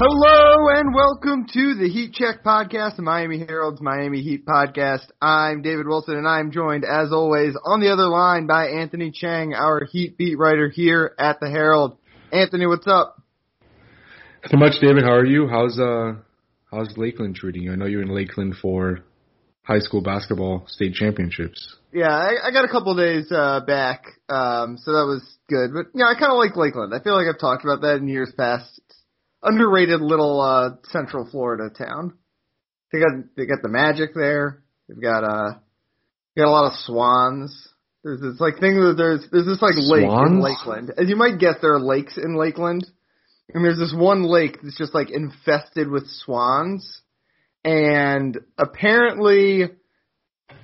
[0.00, 5.04] Hello and welcome to the Heat Check podcast, the Miami Herald's Miami Heat podcast.
[5.20, 9.54] I'm David Wilson and I'm joined as always on the other line by Anthony Chang,
[9.54, 11.98] our Heat beat writer here at the Herald.
[12.30, 13.20] Anthony, what's up?
[14.52, 15.02] Not much, David.
[15.02, 15.48] How are you?
[15.48, 16.12] How's uh
[16.70, 17.72] how's Lakeland treating you?
[17.72, 19.00] I know you're in Lakeland for
[19.62, 21.74] high school basketball state championships.
[21.92, 25.72] Yeah, I, I got a couple days uh back, um, so that was good.
[25.74, 26.94] But yeah, I kind of like Lakeland.
[26.94, 28.80] I feel like I've talked about that in years past
[29.42, 32.14] underrated little uh Central Florida town.
[32.92, 34.62] They got they got the magic there.
[34.88, 35.58] They've got uh
[36.34, 37.68] they got a lot of swans.
[38.02, 40.92] There's this like thing that there's there's this like lake in Lakeland.
[40.96, 42.86] As you might guess, there are lakes in Lakeland.
[43.52, 47.00] And there's this one lake that's just like infested with swans.
[47.64, 49.64] And apparently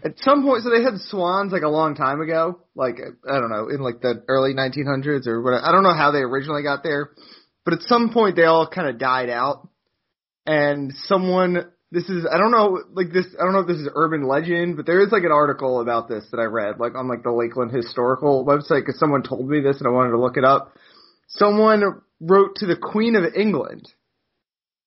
[0.04, 2.96] at some point so they had swans like a long time ago, like
[3.28, 5.64] I don't know, in like the early 1900s or whatever.
[5.66, 7.10] I don't know how they originally got there.
[7.64, 9.68] But at some point they all kind of died out.
[10.46, 13.88] And someone, this is, I don't know, like this, I don't know if this is
[13.94, 17.08] urban legend, but there is like an article about this that I read, like on
[17.08, 20.36] like the Lakeland Historical website, because someone told me this and I wanted to look
[20.36, 20.76] it up.
[21.28, 23.88] Someone wrote to the Queen of England,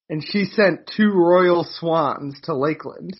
[0.10, 3.18] and she sent two royal swans to Lakeland.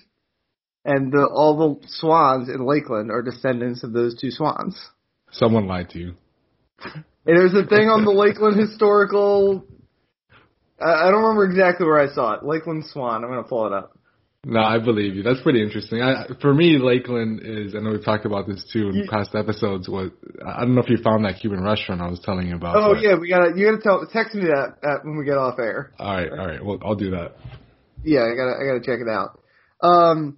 [0.86, 4.80] And the, all the swans in Lakeland are descendants of those two swans.
[5.32, 6.14] Someone lied to you.
[7.28, 9.66] And there's a thing on the Lakeland Historical.
[10.80, 12.44] I, I don't remember exactly where I saw it.
[12.46, 13.24] Lakeland Swan.
[13.24, 13.98] I'm gonna pull it up.
[14.46, 15.24] No, I believe you.
[15.24, 16.02] That's pretty interesting.
[16.02, 17.76] I, for me, Lakeland is.
[17.76, 19.90] I know we've talked about this too in You- past episodes.
[19.90, 20.12] Was
[20.46, 22.78] I don't know if you found that Cuban restaurant I was telling you about.
[22.78, 23.52] Oh but- yeah, we gotta.
[23.58, 24.08] You gotta tell.
[24.08, 25.92] Text me that uh, when we get off air.
[26.00, 26.64] All right, all right.
[26.64, 27.36] Well, I'll do that.
[28.04, 28.56] Yeah, I gotta.
[28.62, 29.42] I gotta check it out.
[29.82, 30.38] Um,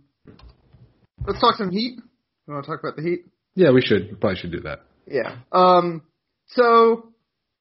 [1.27, 1.99] let's talk some Heat.
[2.47, 3.25] You want to talk about the Heat?
[3.53, 4.09] Yeah, we should.
[4.09, 4.79] We probably should do that.
[5.05, 5.35] Yeah.
[5.51, 6.01] Um,
[6.49, 7.13] so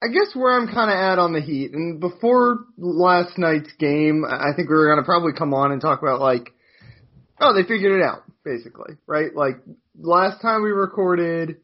[0.03, 4.25] I guess where I'm kind of at on the Heat, and before last night's game,
[4.25, 6.53] I think we were gonna probably come on and talk about like,
[7.41, 9.35] oh, they figured it out, basically, right?
[9.35, 9.57] Like
[9.99, 11.57] last time we recorded,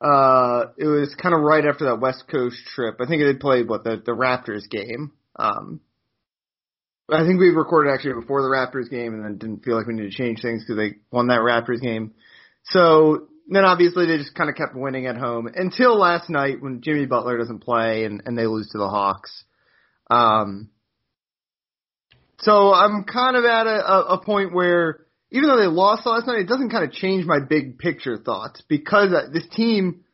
[0.00, 2.96] uh, it was kind of right after that West Coast trip.
[3.00, 5.12] I think had played what the the Raptors game.
[5.36, 5.80] Um,
[7.10, 9.92] I think we recorded actually before the Raptors game, and then didn't feel like we
[9.92, 12.14] needed to change things because they won that Raptors game.
[12.64, 16.80] So then obviously they just kind of kept winning at home until last night when
[16.80, 19.44] Jimmy Butler doesn't play and, and they lose to the Hawks.
[20.10, 20.70] Um,
[22.38, 26.40] so I'm kind of at a, a, point where even though they lost last night,
[26.40, 30.04] it doesn't kind of change my big picture thoughts because uh, this team,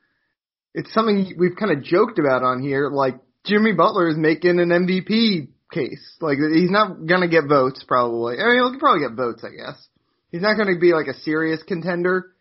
[0.75, 2.89] it's something we've kind of joked about on here.
[2.89, 6.17] Like Jimmy Butler is making an MVP case.
[6.21, 8.37] Like he's not gonna get votes probably.
[8.39, 9.89] I mean, he'll probably get votes, I guess.
[10.31, 12.33] He's not gonna be like a serious contender,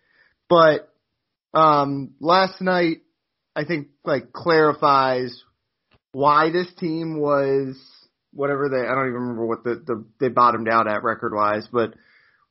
[0.50, 0.92] but
[1.54, 2.98] um, last night
[3.56, 5.44] I think like clarifies
[6.12, 7.78] why this team was
[8.32, 11.68] whatever they I don't even remember what the, the they bottomed out at record wise,
[11.72, 11.94] but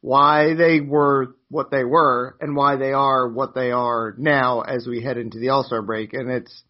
[0.01, 4.87] why they were what they were and why they are what they are now as
[4.87, 6.63] we head into the All Star break, and it's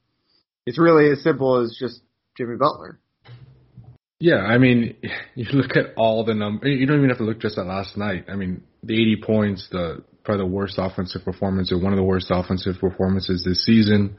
[0.66, 2.00] it's really as simple as just
[2.36, 3.00] Jimmy Butler.
[4.20, 4.96] Yeah, I mean,
[5.34, 6.76] you look at all the numbers.
[6.78, 8.26] You don't even have to look just at last night.
[8.28, 12.04] I mean, the 80 points, the probably the worst offensive performance or one of the
[12.04, 14.14] worst offensive performances this season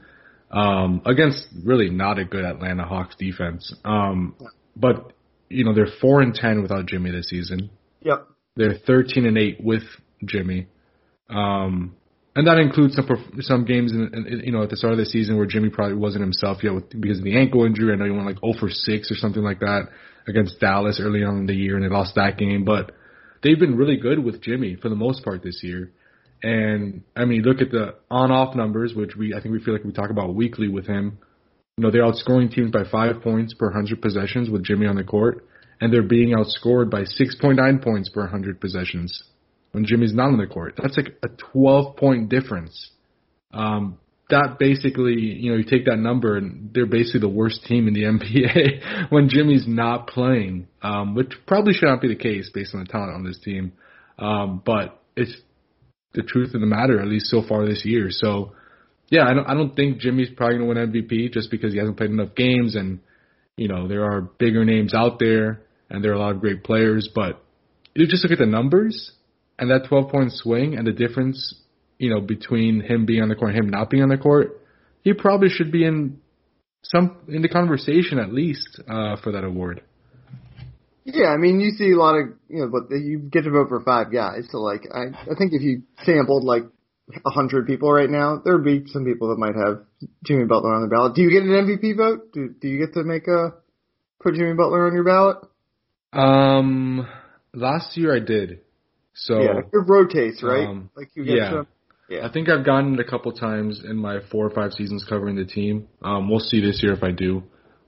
[0.50, 3.72] um, against really not a good Atlanta Hawks defense.
[3.84, 4.34] Um,
[4.74, 5.12] but
[5.48, 7.70] you know, they're four and ten without Jimmy this season.
[8.02, 8.26] Yep.
[8.56, 9.84] They're 13 and 8 with
[10.24, 10.66] Jimmy.
[11.28, 11.94] Um,
[12.34, 13.06] and that includes some
[13.40, 15.96] some games in, in you know at the start of the season where Jimmy probably
[15.96, 17.92] wasn't himself yet with, because of the ankle injury.
[17.92, 19.88] I know he went like 0 for 6 or something like that
[20.26, 22.92] against Dallas early on in the year and they lost that game, but
[23.42, 25.92] they've been really good with Jimmy for the most part this year.
[26.42, 29.84] And I mean, look at the on-off numbers, which we I think we feel like
[29.84, 31.18] we talk about weekly with him.
[31.76, 35.04] You know, they're outscoring teams by five points per hundred possessions with Jimmy on the
[35.04, 35.46] court,
[35.80, 39.24] and they're being outscored by 6.9 points per hundred possessions
[39.72, 40.74] when Jimmy's not on the court.
[40.80, 42.90] That's like a 12 point difference.
[43.52, 43.98] Um,
[44.30, 47.94] that basically, you know, you take that number and they're basically the worst team in
[47.94, 52.74] the NBA when Jimmy's not playing, um, which probably should not be the case based
[52.74, 53.72] on the talent on this team.
[54.18, 55.34] Um, but it's
[56.12, 58.08] the truth of the matter, at least so far this year.
[58.10, 58.52] So,
[59.08, 61.96] yeah, I don't, I don't think Jimmy's probably to win MVP just because he hasn't
[61.96, 63.00] played enough games and,
[63.56, 66.64] you know, there are bigger names out there and there are a lot of great
[66.64, 67.42] players, but
[67.94, 69.12] if you just look at the numbers
[69.58, 71.54] and that 12 point swing and the difference,
[71.98, 74.60] you know, between him being on the court and him not being on the court,
[75.02, 76.18] he probably should be in
[76.82, 79.82] some in the conversation at least uh, for that award.
[81.14, 83.68] Yeah, I mean, you see a lot of, you know, but you get to vote
[83.68, 84.48] for five guys.
[84.50, 86.64] So, like, I, I think if you sampled like
[87.24, 89.84] a hundred people right now, there would be some people that might have
[90.24, 91.14] Jimmy Butler on the ballot.
[91.14, 92.32] Do you get an MVP vote?
[92.32, 93.54] Do, do you get to make a
[94.20, 95.38] put Jimmy Butler on your ballot?
[96.12, 97.08] Um,
[97.54, 98.60] last year I did.
[99.14, 100.66] So yeah, it rotates, right?
[100.66, 101.50] um, like you get yeah.
[101.50, 101.66] some.
[102.08, 102.26] Yeah.
[102.26, 105.36] I think I've gotten it a couple times in my four or five seasons covering
[105.36, 105.86] the team.
[106.02, 107.44] Um, we'll see this year if I do.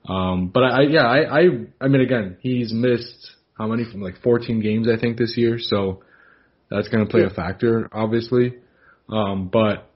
[0.08, 1.42] Um, but I, I yeah, I, I,
[1.80, 5.58] I mean, again, he's missed how many from like 14 games I think this year,
[5.58, 6.02] so
[6.70, 8.54] that's going to play a factor, obviously.
[9.08, 9.90] Um, but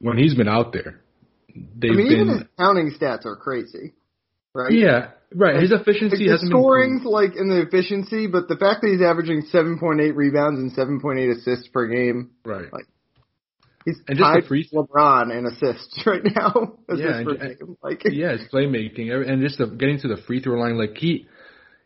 [0.00, 1.00] when he's been out there,
[1.54, 3.94] they've I mean, been even his counting stats are crazy,
[4.54, 4.72] right?
[4.72, 5.60] yeah, right.
[5.60, 9.42] His efficiency the hasn't scoring's like in the efficiency, but the fact that he's averaging
[9.52, 12.72] 7.8 rebounds and 7.8 assists per game, right.
[12.72, 12.86] like,
[13.88, 16.78] he's And just the tied free- with LeBron in assists right now.
[16.94, 20.76] Yeah, and- Like, yeah, his playmaking and just the, getting to the free throw line.
[20.78, 21.26] Like he,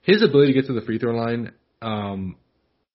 [0.03, 2.37] his ability to get to the free throw line, um,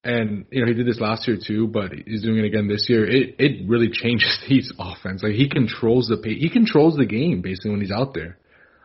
[0.04, 2.86] and you know he did this last year too, but he's doing it again this
[2.90, 3.06] year.
[3.06, 5.24] It it really changes the Heat's offense.
[5.24, 8.38] Like he controls the he controls the game basically when he's out there.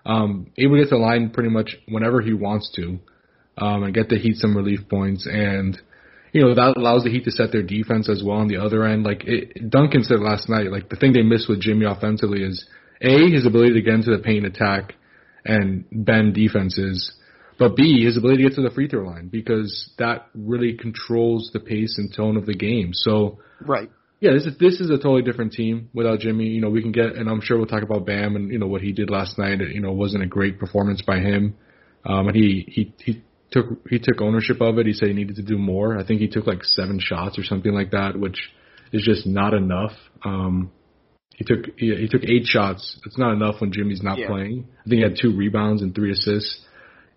[0.05, 2.99] Um, able to get to the line pretty much whenever he wants to,
[3.57, 5.81] um, and get the Heat some relief points and.
[6.33, 8.85] You know that allows the Heat to set their defense as well on the other
[8.85, 9.05] end.
[9.05, 12.67] Like it, Duncan said last night, like the thing they miss with Jimmy offensively is
[13.03, 14.95] a his ability to get into the paint attack
[15.45, 17.13] and bend defenses,
[17.59, 21.51] but B his ability to get to the free throw line because that really controls
[21.53, 22.91] the pace and tone of the game.
[22.93, 23.91] So right.
[24.21, 26.47] yeah, this is this is a totally different team without Jimmy.
[26.47, 28.69] You know, we can get and I'm sure we'll talk about Bam and you know
[28.69, 29.61] what he did last night.
[29.61, 31.57] You know, wasn't a great performance by him,
[32.07, 34.87] um, and he he he took he took ownership of it.
[34.87, 35.99] He said he needed to do more.
[35.99, 38.39] I think he took like seven shots or something like that, which
[38.93, 39.93] is just not enough.
[40.25, 40.73] Um,
[41.35, 42.99] he took he, he took eight shots.
[43.07, 44.29] It's not enough when Jimmy's not Yeah.
[44.29, 44.67] playing.
[44.81, 46.61] I think he had two rebounds and three assists.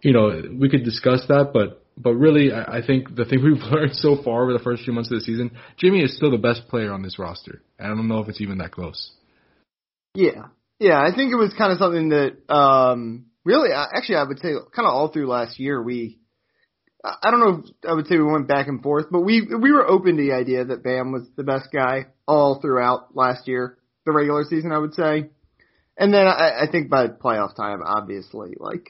[0.01, 3.61] You know, we could discuss that, but but really, I, I think the thing we've
[3.71, 6.38] learned so far over the first few months of the season, Jimmy is still the
[6.38, 7.61] best player on this roster.
[7.79, 9.11] I don't know if it's even that close.
[10.13, 10.47] Yeah.
[10.79, 14.49] Yeah, I think it was kind of something that, um, really, actually, I would say
[14.75, 16.19] kind of all through last year, we,
[17.05, 19.71] I don't know if I would say we went back and forth, but we, we
[19.71, 23.77] were open to the idea that Bam was the best guy all throughout last year,
[24.05, 25.29] the regular season, I would say.
[25.97, 28.87] And then I, I think by playoff time, obviously, like,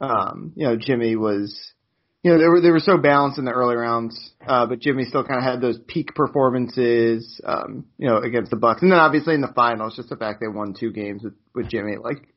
[0.00, 1.58] um, you know, Jimmy was,
[2.22, 5.04] you know, they were they were so balanced in the early rounds, uh, but Jimmy
[5.04, 8.98] still kind of had those peak performances, um, you know, against the Bucks, and then
[8.98, 11.96] obviously in the finals, just the fact they won two games with with Jimmy.
[12.02, 12.28] Like,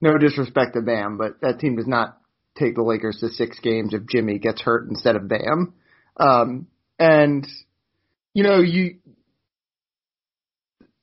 [0.00, 2.18] no disrespect to Bam, but that team does not
[2.58, 5.74] take the Lakers to six games if Jimmy gets hurt instead of Bam.
[6.16, 6.66] Um,
[6.98, 7.46] and
[8.34, 8.96] you know, you,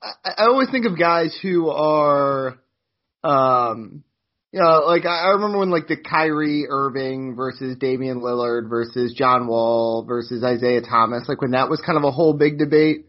[0.01, 2.60] I, I always think of guys who are,
[3.24, 4.04] um,
[4.51, 9.48] you know, like I remember when like the Kyrie Irving versus Damian Lillard versus John
[9.48, 13.07] Wall versus Isaiah Thomas, like when that was kind of a whole big debate.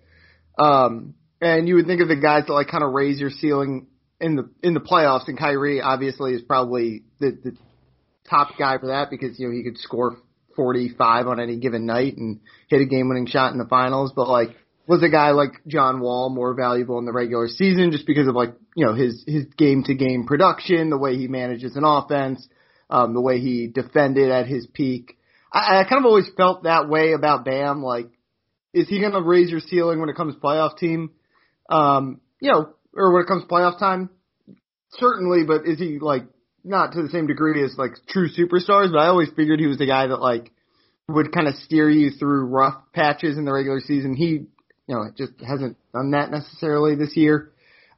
[0.58, 3.86] Um, and you would think of the guys that like kind of raise your ceiling
[4.20, 7.56] in the in the playoffs, and Kyrie obviously is probably the the
[8.28, 10.16] top guy for that because you know he could score
[10.56, 14.12] 45 on any given night and hit a game-winning shot in the finals.
[14.14, 14.50] But like,
[14.86, 18.34] was a guy like John Wall more valuable in the regular season just because of
[18.34, 22.46] like you know his his game-to-game production, the way he manages an offense,
[22.88, 25.16] um, the way he defended at his peak.
[25.52, 27.82] I, I kind of always felt that way about Bam.
[27.82, 28.08] Like,
[28.74, 31.10] is he going to raise your ceiling when it comes to playoff team?
[31.68, 34.10] Um, you know, or when it comes to playoff time?
[34.94, 36.24] Certainly, but is he like
[36.64, 38.92] not to the same degree as like true superstars?
[38.92, 40.52] But I always figured he was the guy that like
[41.08, 44.14] would kind of steer you through rough patches in the regular season.
[44.14, 44.48] He, you
[44.88, 47.52] know, just hasn't done that necessarily this year.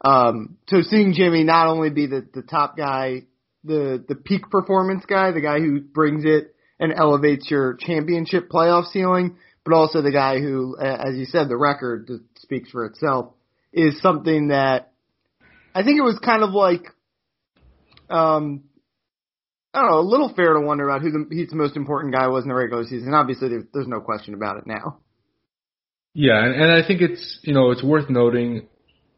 [0.04, 3.22] Um, so seeing Jimmy not only be the, the top guy,
[3.64, 8.86] the, the peak performance guy, the guy who brings it and elevates your championship playoff
[8.86, 13.34] ceiling, but also the guy who, as you said, the record speaks for itself
[13.72, 14.92] is something that
[15.74, 16.86] I think it was kind of like,
[18.12, 18.64] um,
[19.74, 22.28] I don't know, a little fair to wonder about who the, Heat's most important guy
[22.28, 23.14] was in the regular season.
[23.14, 24.98] Obviously, there, there's no question about it now.
[26.14, 28.68] Yeah, and, and I think it's you know it's worth noting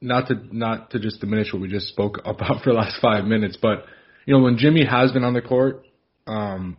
[0.00, 3.24] not to not to just diminish what we just spoke about for the last five
[3.24, 3.84] minutes, but
[4.26, 5.84] you know when Jimmy has been on the court,
[6.26, 6.76] um,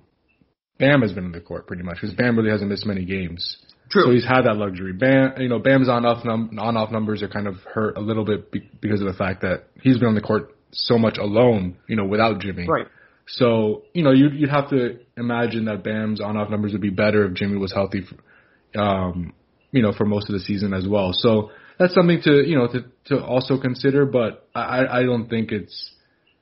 [0.79, 3.57] Bam has been on the court pretty much because Bam really hasn't missed many games.
[3.89, 4.03] True.
[4.05, 4.93] So he's had that luxury.
[4.93, 8.01] Bam, you know, Bam's on off num- on off numbers are kind of hurt a
[8.01, 11.17] little bit be- because of the fact that he's been on the court so much
[11.17, 12.67] alone, you know, without Jimmy.
[12.67, 12.87] Right.
[13.27, 16.91] So you know, you'd you'd have to imagine that Bam's on off numbers would be
[16.91, 19.33] better if Jimmy was healthy, for, um,
[19.71, 21.11] you know, for most of the season as well.
[21.11, 24.05] So that's something to you know to to also consider.
[24.05, 25.91] But I I don't think it's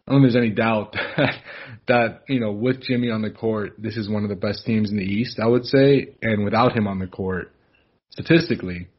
[0.07, 1.35] I don't think there's any doubt that
[1.87, 4.91] that you know with Jimmy on the court, this is one of the best teams
[4.91, 5.39] in the East.
[5.41, 7.53] I would say, and without him on the court,
[8.09, 8.89] statistically,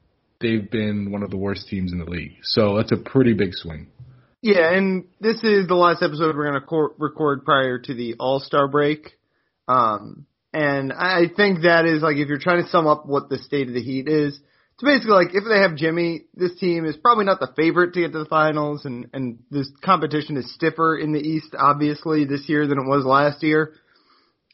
[0.41, 2.37] they've been one of the worst teams in the league.
[2.43, 3.89] So that's a pretty big swing.
[4.45, 8.17] Yeah, and this is the last episode we're going to cor- record prior to the
[8.21, 9.17] All Star break.
[9.69, 13.39] Um, and I think that is like if you're trying to sum up what the
[13.39, 14.39] state of the Heat is,
[14.75, 18.03] it's basically like if they have Jimmy, this team is probably not the favorite to
[18.03, 22.47] get to the finals, and and this competition is stiffer in the East, obviously this
[22.47, 23.73] year than it was last year.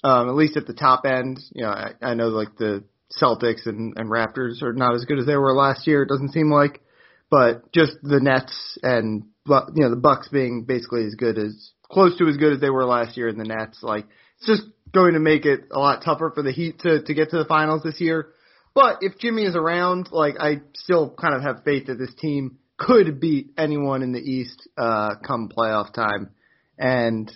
[0.05, 2.85] Um, at least at the top end, you know, I, I know like the
[3.21, 6.05] Celtics and, and Raptors are not as good as they were last year.
[6.05, 6.81] It doesn't seem like,
[7.29, 9.25] but just the Nets and
[9.75, 12.71] you know the Bucks being basically as good as close to as good as they
[12.71, 14.07] were last year, and the Nets like
[14.39, 17.31] it's just going to make it a lot tougher for the Heat to to get
[17.31, 18.29] to the finals this year.
[18.75, 22.59] But if Jimmy is around, like I still kind of have faith that this team
[22.79, 26.31] could beat anyone in the East uh come playoff time.
[26.79, 27.31] And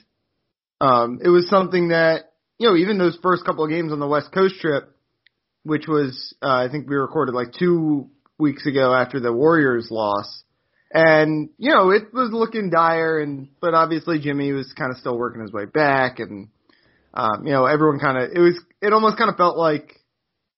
[0.80, 4.06] um it was something that you know, even those first couple of games on the
[4.06, 4.94] West Coast trip,
[5.64, 10.43] which was uh, I think we recorded like two weeks ago after the Warriors loss.
[10.94, 15.18] And, you know, it was looking dire and but obviously Jimmy was kind of still
[15.18, 16.48] working his way back and
[17.12, 20.00] um, you know, everyone kind of it was it almost kind of felt like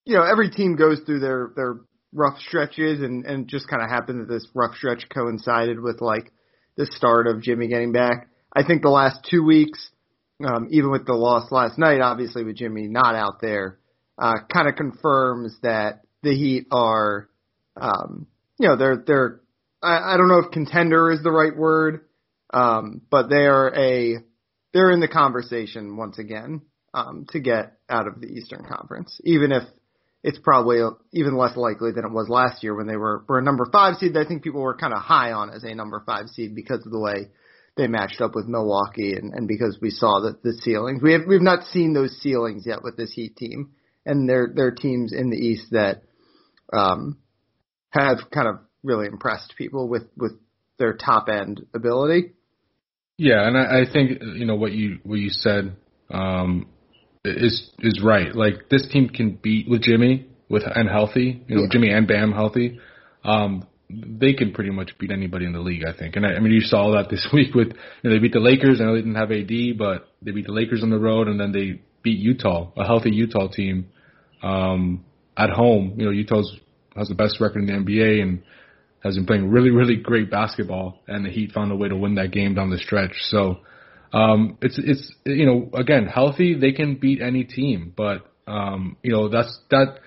[0.05, 1.76] you know, every team goes through their their
[2.12, 6.31] rough stretches and and just kind of happened that this rough stretch coincided with like
[6.76, 8.28] the start of Jimmy getting back.
[8.55, 9.90] I think the last 2 weeks
[10.45, 13.78] um, even with the loss last night, obviously with Jimmy not out there,
[14.19, 17.28] uh, kind of confirms that the Heat are,
[17.81, 18.26] um,
[18.59, 19.40] you know, they're they're
[19.87, 22.07] I, I don't know if contender is the right word,
[22.52, 24.16] um, but they are a
[24.73, 26.62] they're in the conversation once again
[26.93, 29.62] um, to get out of the Eastern Conference, even if
[30.23, 30.81] it's probably
[31.12, 33.97] even less likely than it was last year when they were were a number five
[33.97, 34.14] seed.
[34.14, 36.85] that I think people were kind of high on as a number five seed because
[36.85, 37.28] of the way
[37.76, 41.02] they matched up with Milwaukee and, and because we saw that the ceilings.
[41.02, 43.73] We have we've not seen those ceilings yet with this Heat team,
[44.05, 46.02] and there there are teams in the East that
[46.73, 47.19] um,
[47.90, 50.33] have kind of really impressed people with with
[50.78, 52.33] their top end ability.
[53.18, 55.76] Yeah, and I, I think you know what you what you said
[56.11, 56.66] um,
[57.25, 58.35] is is right.
[58.35, 61.68] Like this team can beat with Jimmy with and healthy, you know, yeah.
[61.71, 62.78] Jimmy and Bam healthy.
[63.25, 66.16] Um, they can pretty much beat anybody in the league, I think.
[66.16, 68.40] And I, I mean, you saw that this week with you know they beat the
[68.40, 68.80] Lakers.
[68.80, 71.40] I know they didn't have AD, but they beat the Lakers on the road, and
[71.40, 73.88] then they beat Utah, a healthy Utah team,
[74.42, 75.04] um,
[75.37, 75.95] at home.
[75.97, 76.54] You know, Utah's
[76.97, 78.42] has the best record in the NBA and
[79.06, 82.16] has been playing really, really great basketball, and the Heat found a way to win
[82.16, 83.14] that game down the stretch.
[83.22, 83.58] So
[84.12, 89.12] um, it's it's you know again healthy, they can beat any team, but um, you
[89.12, 89.98] know that's that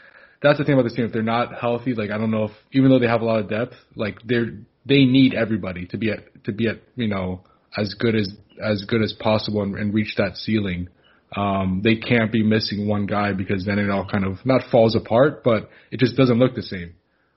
[0.41, 1.05] that's the thing about this team.
[1.05, 3.39] If they're not healthy, like I don't know if even though they have a lot
[3.39, 4.51] of depth, like they're
[4.85, 7.41] they need everybody to be at to be at you know
[7.77, 8.29] as good as
[8.63, 10.89] as good as possible and, and reach that ceiling.
[11.35, 14.95] Um, they can't be missing one guy because then it all kind of not falls
[14.95, 16.95] apart, but it just doesn't look the same.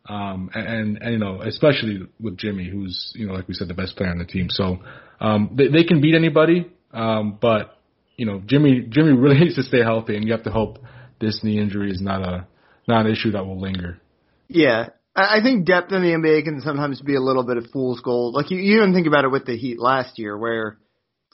[0.09, 3.75] Um, and, and, you know, especially with Jimmy, who's, you know, like we said, the
[3.75, 4.49] best player on the team.
[4.51, 4.79] So,
[5.21, 6.71] um, they, they can beat anybody.
[6.93, 7.79] Um, but,
[8.17, 10.79] you know, Jimmy, Jimmy really needs to stay healthy and you have to hope
[11.21, 12.47] this knee injury is not a,
[12.89, 14.01] not an issue that will linger.
[14.49, 14.89] Yeah.
[15.15, 18.35] I think depth in the NBA can sometimes be a little bit of fool's gold.
[18.35, 20.79] Like you, you even think about it with the Heat last year, where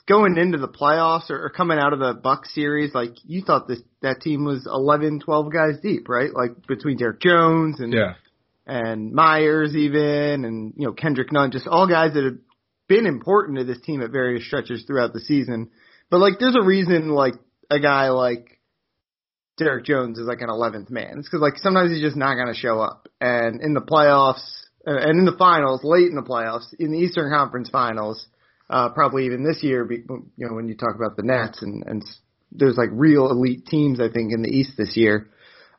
[0.05, 3.69] going into the playoffs or, or coming out of the Buck series, like you thought
[3.69, 6.29] this that team was 11, 12 guys deep, right?
[6.33, 8.15] Like between Derrick Jones and yeah.
[8.69, 12.37] And Meyers even, and you know Kendrick Nunn, just all guys that have
[12.87, 15.69] been important to this team at various stretches throughout the season.
[16.09, 17.33] But like, there's a reason like
[17.69, 18.59] a guy like
[19.57, 21.17] Derrick Jones is like an 11th man.
[21.17, 23.07] It's because like sometimes he's just not to show up.
[23.19, 24.43] And in the playoffs
[24.87, 28.25] uh, and in the finals, late in the playoffs, in the Eastern Conference Finals,
[28.69, 30.03] uh, probably even this year, you
[30.37, 32.03] know, when you talk about the Nets and and
[32.51, 35.27] there's like real elite teams I think in the East this year.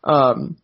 [0.04, 0.58] Um,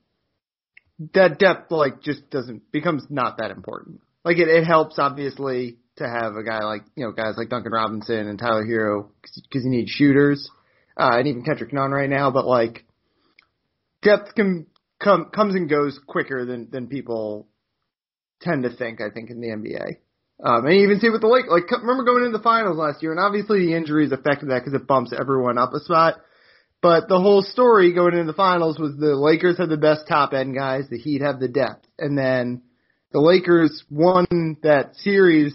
[1.15, 4.01] that depth like just doesn't becomes not that important.
[4.25, 7.73] Like it, it helps obviously to have a guy like you know guys like Duncan
[7.73, 10.51] Robinson and Tyler Herro because you need shooters,
[10.97, 12.31] uh, and even Kendrick Nunn right now.
[12.31, 12.85] But like
[14.03, 14.67] depth can
[15.03, 17.49] come comes and goes quicker than than people
[18.41, 19.01] tend to think.
[19.01, 19.97] I think in the NBA.
[20.43, 23.03] Um, and you even see with the Lake, like remember going into the finals last
[23.03, 26.21] year, and obviously the injuries affected that because it bumps everyone up a spot.
[26.83, 30.33] But the whole story going into the finals was the Lakers had the best top
[30.33, 32.63] end guys, the Heat have the depth, and then
[33.13, 35.55] the Lakers won that series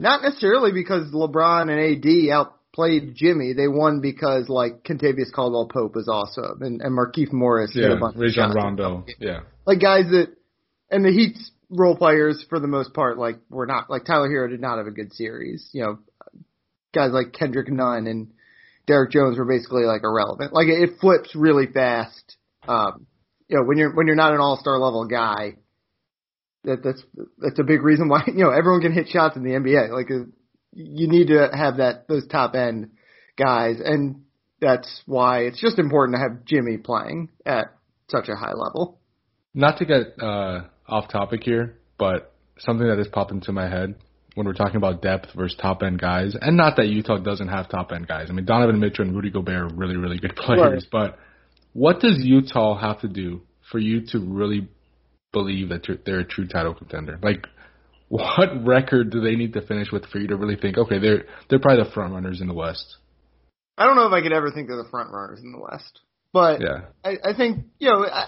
[0.00, 5.94] not necessarily because LeBron and AD outplayed Jimmy, they won because like Kentavious Caldwell Pope
[5.94, 9.04] was awesome and, and Markieff Morris yeah, hit a bunch Rajon of Rondo.
[9.18, 9.40] Yeah.
[9.66, 10.34] Like guys that
[10.90, 14.48] and the Heat's role players for the most part like were not like Tyler Herro
[14.48, 15.68] did not have a good series.
[15.72, 15.98] You know,
[16.94, 18.32] guys like Kendrick Nunn and
[18.86, 20.52] Derrick Jones were basically like irrelevant.
[20.52, 22.36] Like it, it flips really fast.
[22.66, 23.06] Um,
[23.48, 25.56] you know, when you're when you're not an all star level guy,
[26.64, 27.02] that that's
[27.38, 29.90] that's a big reason why you know everyone can hit shots in the NBA.
[29.90, 30.08] Like
[30.72, 32.90] you need to have that those top end
[33.36, 34.22] guys, and
[34.60, 37.66] that's why it's just important to have Jimmy playing at
[38.08, 39.00] such a high level.
[39.54, 43.94] Not to get uh, off topic here, but something that has popped into my head
[44.34, 47.68] when we're talking about depth versus top end guys, and not that Utah doesn't have
[47.68, 48.26] top end guys.
[48.30, 51.10] I mean, Donovan Mitchell and Rudy Gobert are really, really good players, right.
[51.12, 51.18] but
[51.72, 54.68] what does Utah have to do for you to really
[55.32, 57.18] believe that they're a true title contender?
[57.22, 57.46] Like,
[58.08, 61.24] what record do they need to finish with for you to really think, okay, they're
[61.48, 62.96] they're probably the front runners in the West?
[63.76, 66.00] I don't know if I could ever think they're the front runners in the West,
[66.32, 66.86] but yeah.
[67.04, 68.26] I, I think you know I,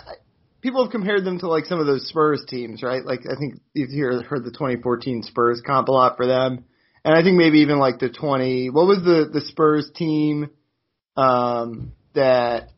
[0.67, 3.05] people have compared them to like some of those Spurs teams, right?
[3.05, 3.91] Like I think you've
[4.27, 6.65] heard the 2014 Spurs comp a lot for them,
[7.05, 8.71] and I think maybe even like the 20.
[8.71, 10.51] What was the the Spurs team
[11.17, 12.71] um, that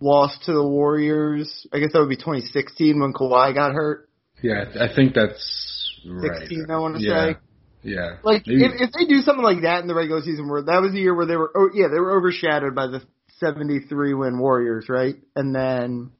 [0.00, 1.66] lost to the Warriors?
[1.70, 4.08] I guess that would be 2016 when Kawhi got hurt.
[4.42, 6.40] Yeah, I think that's right.
[6.40, 7.32] 16, I want to yeah.
[7.32, 7.38] say.
[7.82, 8.16] Yeah.
[8.22, 10.92] Like if, if they do something like that in the regular season, where that was
[10.92, 13.02] the year where they were, oh yeah, they were overshadowed by the
[13.38, 15.16] 73 win Warriors, right?
[15.36, 16.12] And then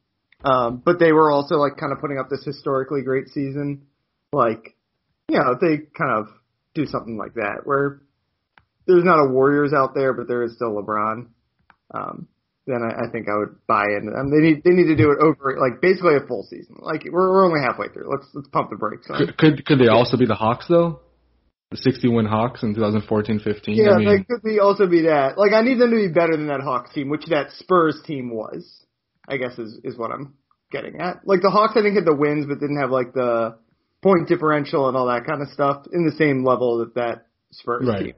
[0.45, 3.87] um, but they were also like kind of putting up this historically great season.
[4.33, 4.77] Like,
[5.29, 6.29] you know, they kind of
[6.75, 8.01] do something like that where
[8.87, 11.27] there's not a Warriors out there, but there is still LeBron.
[11.93, 12.29] Um,
[12.67, 14.13] then I, I think I would buy in.
[14.17, 16.77] Um, they need they need to do it over like basically a full season.
[16.81, 18.11] Like we're we're only halfway through.
[18.11, 19.19] Let's let's pump the brakes on.
[19.19, 21.01] Could could, could they also be the Hawks though?
[21.71, 23.47] The 60 win Hawks in 2014-15.
[23.69, 25.39] Yeah, I mean, they could be also be that.
[25.39, 28.35] Like I need them to be better than that Hawks team, which that Spurs team
[28.35, 28.67] was.
[29.31, 30.35] I guess is is what I'm
[30.71, 31.27] getting at.
[31.27, 33.57] Like the Hawks, I think had the wins, but didn't have like the
[34.03, 37.87] point differential and all that kind of stuff in the same level that that Spurs
[37.87, 38.05] right.
[38.05, 38.15] team.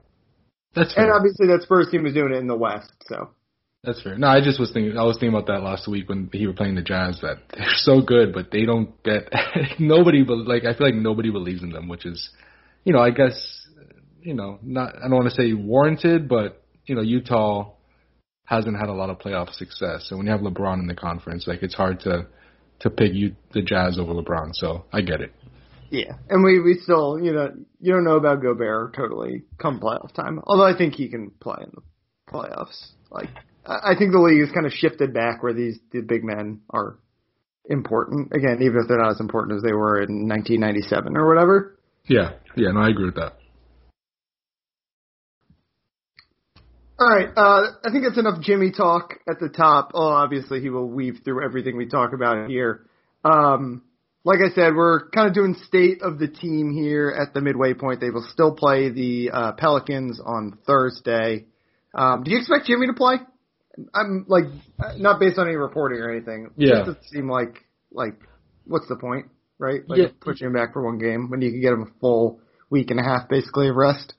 [0.75, 1.05] That's fair.
[1.05, 3.29] And obviously that Spurs team was doing it in the West, so.
[3.83, 4.17] That's fair.
[4.17, 4.97] No, I just was thinking.
[4.97, 7.19] I was thinking about that last week when he were playing the Jazz.
[7.21, 9.29] That they're so good, but they don't get
[9.79, 10.23] nobody.
[10.23, 12.29] But like I feel like nobody believes in them, which is,
[12.85, 13.35] you know, I guess,
[14.21, 14.95] you know, not.
[14.95, 17.73] I don't want to say warranted, but you know, Utah
[18.45, 20.07] hasn't had a lot of playoff success.
[20.09, 22.27] And when you have LeBron in the conference, like it's hard to
[22.79, 24.49] to pick you the Jazz over LeBron.
[24.53, 25.31] So I get it.
[25.89, 30.13] Yeah, and we we still you know you don't know about Gobert totally come playoff
[30.13, 30.41] time.
[30.45, 31.81] Although I think he can play in the
[32.31, 32.91] playoffs.
[33.11, 33.29] Like
[33.65, 36.97] I think the league has kind of shifted back where these the big men are
[37.69, 41.77] important again, even if they're not as important as they were in 1997 or whatever.
[42.07, 43.37] Yeah, yeah, no, I agree with that.
[46.99, 49.91] All right, uh, I think that's enough Jimmy talk at the top.
[49.93, 52.85] Oh, obviously he will weave through everything we talk about here.
[53.25, 53.81] Um,
[54.23, 57.73] like I said, we're kind of doing state of the team here at the midway
[57.73, 57.99] point.
[57.99, 61.45] They will still play the uh, Pelicans on Thursday.
[61.93, 63.15] Um, do you expect Jimmy to play?
[63.93, 64.45] I'm like
[64.97, 66.51] not based on any reporting or anything.
[66.55, 68.19] Yeah, it doesn't seem like like
[68.65, 69.27] what's the point,
[69.57, 69.81] right?
[69.87, 70.07] Like Yeah.
[70.21, 72.99] pushing him back for one game when you can get him a full week and
[72.99, 74.13] a half basically of rest.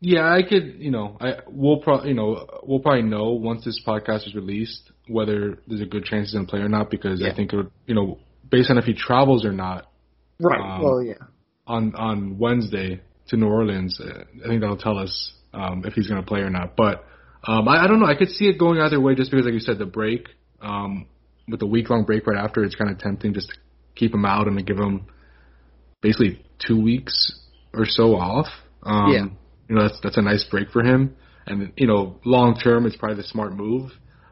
[0.00, 3.80] Yeah, I could, you know, I we'll probably, you know, we'll probably know once this
[3.84, 7.30] podcast is released whether there's a good chance he's gonna play or not because Yeah.
[7.30, 9.88] I think it would, you know, based on if he travels or not
[10.40, 10.60] Right.
[10.60, 11.14] Um, well, yeah.
[11.66, 16.06] on on Wednesday to New Orleans, uh, I think that'll tell us um, if he's
[16.06, 16.76] gonna play or not.
[16.76, 17.04] But
[17.46, 18.06] um, I, I don't know.
[18.06, 20.28] I could see it going either way, just because, like you said, the break
[20.60, 21.06] um,
[21.48, 23.56] with the week long break right after, it's kind of tempting just to
[23.94, 25.06] keep him out and to give him
[26.00, 27.40] basically two weeks
[27.74, 28.46] or so off.
[28.82, 29.26] Um, Yeah.
[29.68, 31.14] You know, that's that's a nice break for him,
[31.46, 33.90] and you know, long term, it's probably the smart move.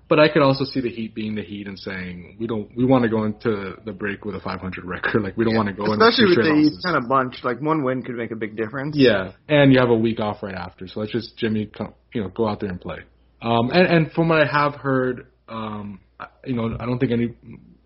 [0.09, 2.85] But I could also see the Heat being the Heat and saying we don't we
[2.85, 5.21] want to go into the break with a 500 record.
[5.23, 6.83] Like we don't want to go Especially with the losses.
[6.85, 8.95] kind of bunch, like one win could make a big difference.
[8.97, 12.23] Yeah, and you have a week off right after, so let's just Jimmy, come, you
[12.23, 12.99] know, go out there and play.
[13.43, 17.11] Um, and and from what I have heard, um, I- you know, I don't think
[17.13, 17.35] any,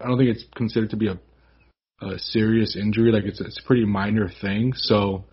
[0.00, 1.18] I don't think it's considered to be a,
[2.06, 3.10] a serious injury.
[3.12, 4.74] Like it's it's a pretty minor thing.
[4.76, 5.24] So,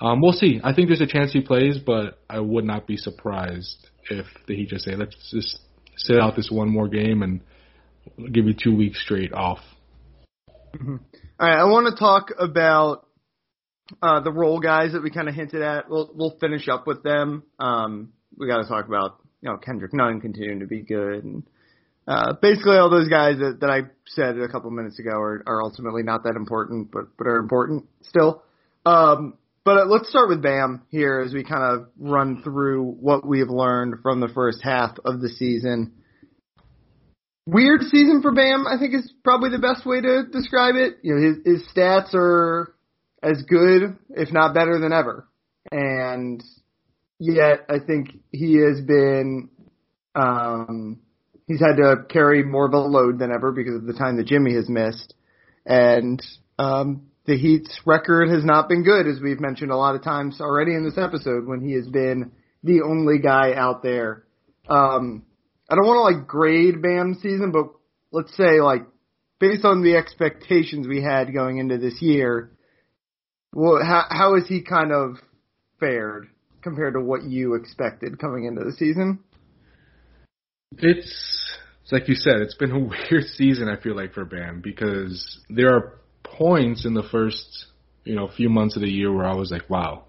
[0.00, 0.60] um, we'll see.
[0.62, 4.54] I think there's a chance he plays, but I would not be surprised if the
[4.54, 5.58] Heat just say let's just
[5.96, 7.40] sit out this one more game and
[8.32, 9.60] give you two weeks straight off.
[10.78, 10.98] All
[11.40, 13.06] right, I want to talk about
[14.02, 15.88] uh, the role guys that we kind of hinted at.
[15.88, 17.44] We'll we'll finish up with them.
[17.58, 21.42] Um, we got to talk about you know Kendrick Nunn continuing to be good, and
[22.06, 25.62] uh, basically all those guys that, that I said a couple minutes ago are, are
[25.62, 28.42] ultimately not that important, but but are important still.
[28.84, 29.34] Um,
[29.66, 33.50] but uh, let's start with Bam here as we kind of run through what we've
[33.50, 35.92] learned from the first half of the season.
[37.46, 40.98] Weird season for Bam, I think is probably the best way to describe it.
[41.02, 42.76] You know, his his stats are
[43.24, 45.26] as good, if not better than ever.
[45.72, 46.44] And
[47.18, 49.50] yet I think he has been
[50.14, 51.00] um
[51.48, 54.28] he's had to carry more of a load than ever because of the time that
[54.28, 55.14] Jimmy has missed.
[55.64, 56.24] And
[56.56, 60.40] um the Heat's record has not been good, as we've mentioned a lot of times
[60.40, 64.24] already in this episode, when he has been the only guy out there.
[64.68, 65.24] Um,
[65.68, 67.66] I don't want to like grade Bam's season, but
[68.12, 68.82] let's say like
[69.40, 72.52] based on the expectations we had going into this year,
[73.52, 75.16] well, how how has he kind of
[75.80, 76.28] fared
[76.62, 79.20] compared to what you expected coming into the season?
[80.78, 82.78] It's it's like you said, it's been a
[83.10, 83.68] weird season.
[83.68, 86.00] I feel like for Bam because there are
[86.36, 87.66] points in the first
[88.04, 90.04] you know few months of the year where I was like, wow,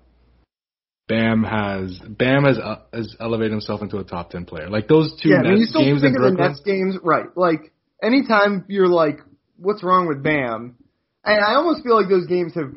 [1.08, 4.70] Bam has Bam has uh, has elevated himself into a top ten player.
[4.70, 6.50] Like those two yeah, Nets games in the Brooklyn.
[6.50, 7.26] Nets games, right?
[7.36, 9.20] Like anytime you're like,
[9.58, 10.76] what's wrong with Bam?
[11.24, 12.72] And I almost feel like those games have,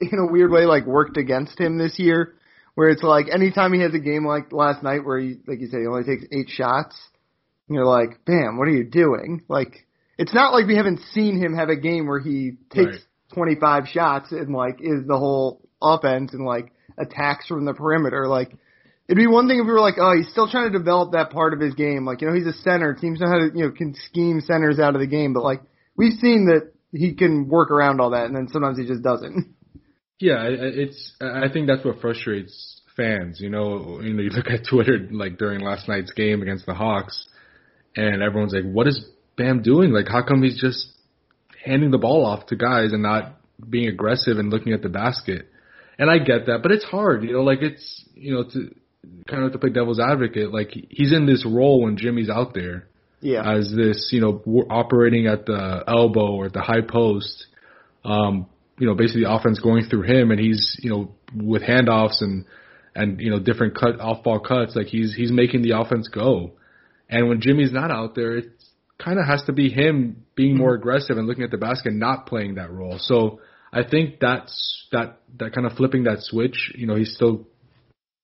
[0.00, 2.34] in a weird way, like worked against him this year.
[2.74, 5.66] Where it's like anytime he has a game like last night where he, like you
[5.66, 6.96] said, he only takes eight shots,
[7.68, 9.42] and you're like, Bam, what are you doing?
[9.48, 9.87] Like,
[10.18, 13.00] it's not like we haven't seen him have a game where he takes Right.
[13.34, 18.26] 25 shots and like is the whole offense and like attacks from the perimeter.
[18.26, 18.56] Like,
[19.06, 21.30] it'd be one thing if we were like, oh, he's still trying to develop that
[21.30, 22.04] part of his game.
[22.04, 22.94] Like, you know, he's a center.
[22.94, 25.32] Teams know how to, you know, can scheme centers out of the game.
[25.32, 25.62] But like,
[25.96, 29.54] we've seen that he can work around all that, and then sometimes he just doesn't.
[30.20, 31.12] Yeah, it's.
[31.20, 33.38] I think that's what frustrates fans.
[33.40, 36.74] You know, you know, you look at Twitter like during last night's game against the
[36.74, 37.28] Hawks,
[37.94, 39.00] and everyone's like, "What is
[39.38, 39.92] Bam doing?
[39.92, 40.88] Like, how come he's just
[41.64, 43.36] handing the ball off to guys and not
[43.68, 45.48] being aggressive and looking at the basket?"
[45.98, 47.24] And I get that, but it's hard.
[47.24, 48.74] You know, like it's you know to
[49.28, 50.52] kind of to play devil's advocate.
[50.52, 52.88] Like he's in this role when Jimmy's out there
[53.20, 53.50] Yeah.
[53.50, 57.46] as this, you know, operating at the elbow or at the high post.
[58.04, 58.46] Um,
[58.78, 62.44] you know, basically the offense going through him, and he's, you know, with handoffs and
[62.94, 66.52] and you know different cut off ball cuts, like he's he's making the offense go.
[67.10, 68.50] And when Jimmy's not out there, it
[68.98, 72.26] kind of has to be him being more aggressive and looking at the basket, not
[72.26, 72.98] playing that role.
[72.98, 73.40] So
[73.72, 76.72] I think that's that that kind of flipping that switch.
[76.74, 77.46] You know, he's still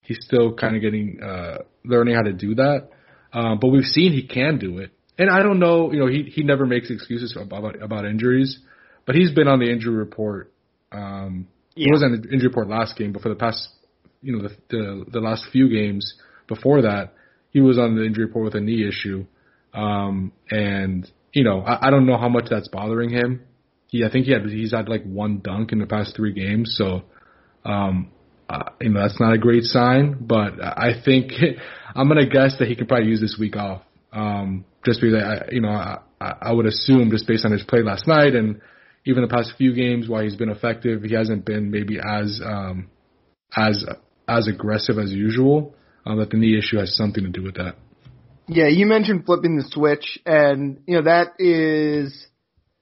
[0.02, 2.88] he's still kind of getting uh learning how to do that.
[3.32, 4.92] Um, but we've seen he can do it.
[5.18, 8.58] And I don't know, you know, he he never makes excuses about about injuries,
[9.06, 10.52] but he's been on the injury report.
[10.90, 13.68] Um, He was on the injury report last game, but for the past,
[14.22, 16.14] you know, the, the the last few games
[16.48, 17.14] before that,
[17.50, 19.26] he was on the injury report with a knee issue.
[19.74, 23.42] Um, and you know, I, I don't know how much that's bothering him.
[23.88, 26.74] He, I think he had he's had like one dunk in the past three games,
[26.78, 27.02] so
[27.64, 28.10] um,
[28.48, 30.16] uh, you know that's not a great sign.
[30.20, 31.32] But I think
[31.94, 33.82] I'm gonna guess that he could probably use this week off.
[34.12, 37.82] Um, just because I, you know, I, I would assume just based on his play
[37.82, 38.60] last night and
[39.06, 42.88] even the past few games, while he's been effective, he hasn't been maybe as um,
[43.56, 43.84] as
[44.28, 45.74] as aggressive as usual.
[46.06, 47.76] Um, that the knee issue has something to do with that.
[48.46, 52.26] Yeah, you mentioned flipping the switch, and you know that is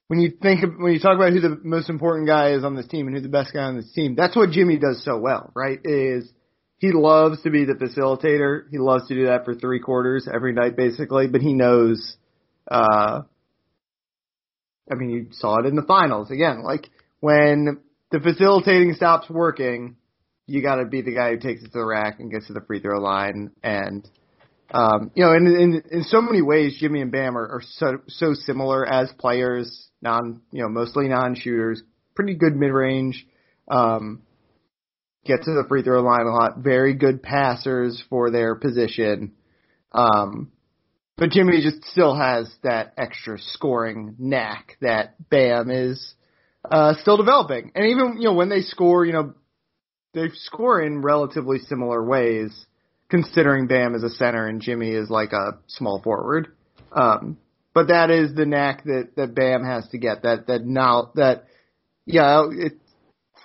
[0.07, 2.75] when you think of, when you talk about who the most important guy is on
[2.75, 4.15] this team and who the best guy on this team.
[4.15, 5.79] That's what Jimmy does so well, right?
[5.83, 6.29] Is
[6.77, 8.63] he loves to be the facilitator.
[8.69, 11.27] He loves to do that for three quarters every night, basically.
[11.27, 12.17] But he knows,
[12.69, 13.21] uh,
[14.91, 16.61] I mean, you saw it in the finals again.
[16.61, 16.89] Like
[17.21, 17.79] when
[18.11, 19.95] the facilitating stops working,
[20.45, 22.53] you got to be the guy who takes it to the rack and gets to
[22.53, 24.05] the free throw line and
[24.73, 27.99] um, you know, in, in in so many ways, Jimmy and Bam are, are so
[28.07, 31.81] so similar as players, non you know mostly non shooters,
[32.15, 33.25] pretty good mid range,
[33.69, 34.23] um,
[35.25, 39.33] get to the free throw line a lot, very good passers for their position,
[39.91, 40.51] um,
[41.17, 46.15] but Jimmy just still has that extra scoring knack that Bam is
[46.69, 49.35] uh, still developing, and even you know when they score, you know
[50.15, 52.65] they score in relatively similar ways
[53.13, 56.47] considering Bam is a center and Jimmy is like a small forward.
[56.91, 57.37] Um,
[57.71, 60.23] but that is the knack that, that Bam has to get.
[60.23, 61.43] That that now that
[62.07, 62.73] yeah, it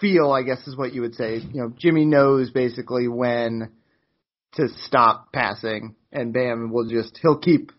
[0.00, 1.36] feel I guess is what you would say.
[1.36, 3.70] You know, Jimmy knows basically when
[4.54, 7.70] to stop passing, and Bam will just he'll keep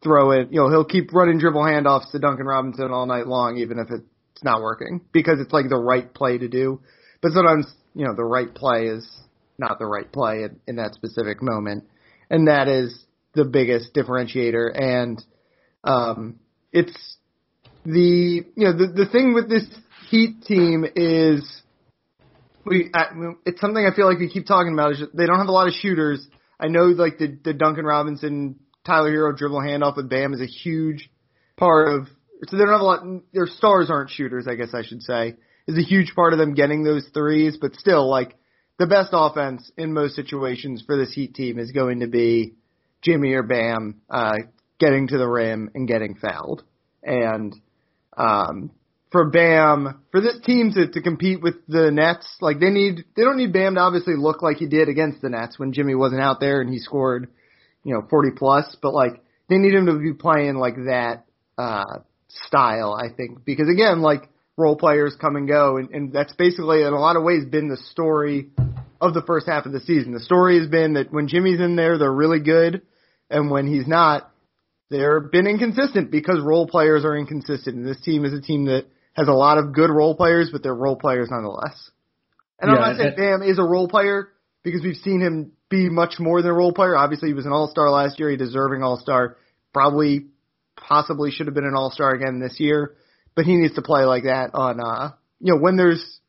[0.00, 0.52] throwing.
[0.52, 3.88] You know, he'll keep running dribble handoffs to Duncan Robinson all night long, even if
[3.90, 6.82] it's not working because it's like the right play to do.
[7.20, 9.04] But sometimes you know the right play is
[9.58, 11.84] not the right play in, in that specific moment,
[12.30, 14.70] and that is the biggest differentiator.
[14.74, 15.22] And
[15.84, 16.40] um,
[16.72, 17.16] it's
[17.84, 19.64] the you know the the thing with this
[20.08, 21.62] Heat team is
[22.66, 23.06] we I,
[23.46, 25.68] it's something I feel like we keep talking about is they don't have a lot
[25.68, 26.26] of shooters.
[26.60, 30.46] I know like the the Duncan Robinson Tyler Herro dribble handoff with Bam is a
[30.46, 31.10] huge
[31.56, 32.08] part of
[32.46, 35.36] so they don't have a lot their stars aren't shooters, I guess I should say.
[35.66, 38.36] Is a huge part of them getting those threes, but still like
[38.82, 42.54] the best offense in most situations for this Heat team is going to be
[43.00, 44.34] Jimmy or Bam uh,
[44.80, 46.64] getting to the rim and getting fouled.
[47.00, 47.54] And
[48.16, 48.72] um,
[49.12, 53.22] for Bam, for this team to, to compete with the Nets, like they need, they
[53.22, 56.20] don't need Bam to obviously look like he did against the Nets when Jimmy wasn't
[56.20, 57.28] out there and he scored,
[57.84, 61.24] you know, 40 plus, but like they need him to be playing like that,
[61.56, 62.00] uh,
[62.46, 64.28] style, I think, because again, like
[64.62, 67.68] role players come and go and, and that's basically in a lot of ways been
[67.68, 68.50] the story
[69.00, 70.12] of the first half of the season.
[70.12, 72.82] The story has been that when Jimmy's in there, they're really good
[73.28, 74.30] and when he's not,
[74.90, 77.76] they're been inconsistent because role players are inconsistent.
[77.76, 80.62] And this team is a team that has a lot of good role players, but
[80.62, 81.90] they're role players nonetheless.
[82.60, 84.28] And yeah, I'm not saying Bam is a role player
[84.62, 86.96] because we've seen him be much more than a role player.
[86.96, 89.36] Obviously, he was an All Star last year, a deserving All Star.
[89.72, 90.26] Probably,
[90.76, 92.94] possibly should have been an All Star again this year,
[93.34, 96.20] but he needs to play like that on, uh, you know, when there's,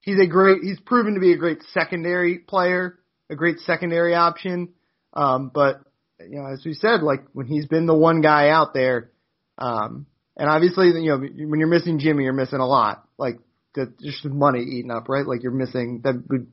[0.00, 2.98] he's a great, he's proven to be a great secondary player,
[3.30, 4.74] a great secondary option.
[5.12, 5.80] Um, but
[6.20, 9.10] you know, as we said, like when he's been the one guy out there,
[9.58, 13.06] um, and obviously, you know, when you're missing Jimmy, you're missing a lot.
[13.18, 13.38] Like
[13.74, 15.26] the, just money eaten up, right?
[15.26, 16.48] Like you're missing that would.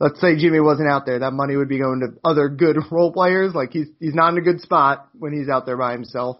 [0.00, 3.12] Let's say Jimmy wasn't out there, that money would be going to other good role
[3.12, 3.54] players.
[3.54, 6.38] Like he's he's not in a good spot when he's out there by himself.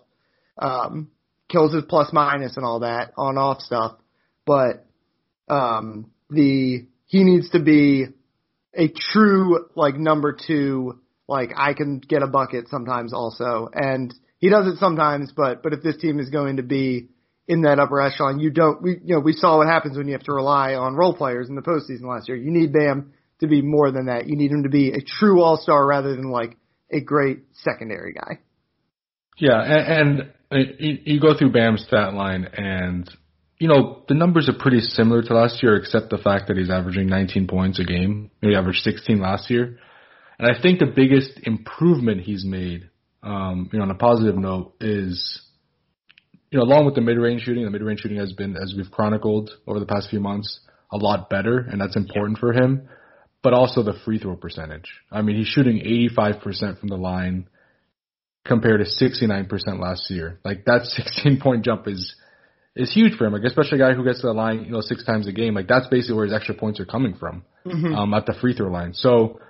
[0.59, 1.12] Um,
[1.53, 3.99] kills his plus minus and all that on off stuff,
[4.47, 4.87] but
[5.49, 8.07] um, the he needs to be
[8.75, 14.49] a true like number two like I can get a bucket sometimes also, and he
[14.49, 15.33] does it sometimes.
[15.37, 17.09] But but if this team is going to be
[17.47, 18.83] in that upper echelon, you don't.
[18.83, 21.49] We you know we saw what happens when you have to rely on role players
[21.49, 22.37] in the postseason last year.
[22.37, 24.27] You need Bam to be more than that.
[24.27, 26.57] You need him to be a true all star rather than like
[26.91, 28.41] a great secondary guy.
[29.38, 33.11] Yeah, and, and you go through Bam's stat line, and
[33.59, 36.71] you know the numbers are pretty similar to last year, except the fact that he's
[36.71, 38.31] averaging 19 points a game.
[38.41, 39.79] He averaged 16 last year.
[40.38, 42.91] And I think the biggest improvement he's made,
[43.23, 45.41] um, you know, on a positive note, is
[46.51, 49.51] you know, along with the mid-range shooting, the mid-range shooting has been, as we've chronicled
[49.67, 50.61] over the past few months,
[50.93, 52.88] a lot better, and that's important for him.
[53.43, 54.85] But also the free throw percentage.
[55.11, 55.79] I mean, he's shooting
[56.17, 57.49] 85% from the line
[58.45, 59.49] compared to 69%
[59.81, 60.41] last year.
[60.45, 62.15] Like that 16 point jump is
[62.75, 63.33] is huge for him.
[63.35, 65.55] Like especially a guy who gets to the line, you know, six times a game.
[65.55, 67.95] Like that's basically where his extra points are coming from mm-hmm.
[67.95, 68.95] um, at the free throw line.
[68.95, 69.41] So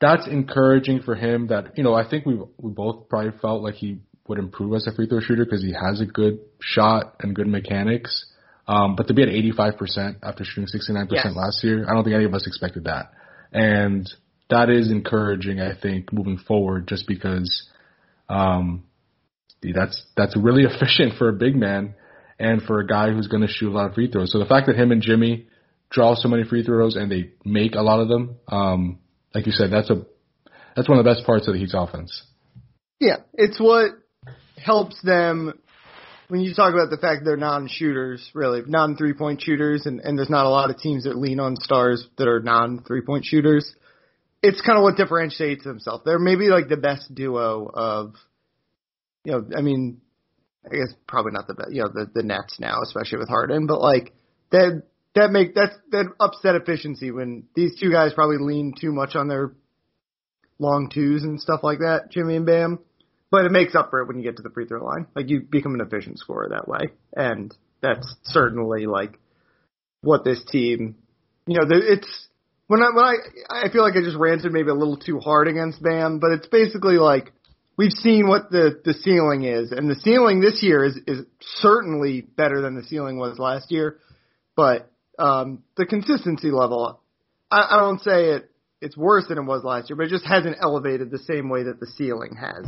[0.00, 1.48] that's encouraging for him.
[1.48, 4.86] That you know, I think we we both probably felt like he would improve as
[4.86, 8.26] a free throw shooter because he has a good shot and good mechanics.
[8.68, 11.26] Um, but to be at 85% after shooting 69% yes.
[11.36, 13.12] last year, I don't think any of us expected that.
[13.52, 14.12] And
[14.50, 17.68] that is encouraging, I think, moving forward, just because
[18.28, 18.84] um,
[19.62, 21.94] that's that's really efficient for a big man
[22.38, 24.32] and for a guy who's going to shoot a lot of free throws.
[24.32, 25.46] So the fact that him and Jimmy
[25.90, 28.98] draw so many free throws and they make a lot of them, um,
[29.34, 30.04] like you said, that's a
[30.74, 32.22] that's one of the best parts of the Heat's offense.
[33.00, 33.92] Yeah, it's what
[34.62, 35.58] helps them
[36.28, 40.30] when you talk about the fact they're non-shooters, really non three-point shooters, and and there's
[40.30, 43.74] not a lot of teams that lean on stars that are non three-point shooters.
[44.42, 46.04] It's kind of what differentiates themselves.
[46.04, 48.14] They're maybe like the best duo of,
[49.24, 50.00] you know, I mean,
[50.64, 53.66] I guess probably not the best, you know, the the Nets now, especially with Harden,
[53.66, 54.12] but like
[54.50, 54.82] that
[55.14, 59.28] that make that's that upset efficiency when these two guys probably lean too much on
[59.28, 59.52] their
[60.58, 62.78] long twos and stuff like that, Jimmy and Bam.
[63.30, 65.06] But it makes up for it when you get to the free throw line.
[65.16, 69.18] Like you become an efficient scorer that way, and that's certainly like
[70.00, 70.96] what this team.
[71.46, 72.25] You know, it's
[72.68, 75.48] when I when I I feel like I just ranted maybe a little too hard
[75.48, 77.32] against Bam, but it's basically like
[77.76, 82.22] we've seen what the the ceiling is, and the ceiling this year is is certainly
[82.22, 83.98] better than the ceiling was last year.
[84.56, 87.00] But um, the consistency level,
[87.50, 88.50] I, I don't say it
[88.80, 91.64] it's worse than it was last year, but it just hasn't elevated the same way
[91.64, 92.66] that the ceiling has,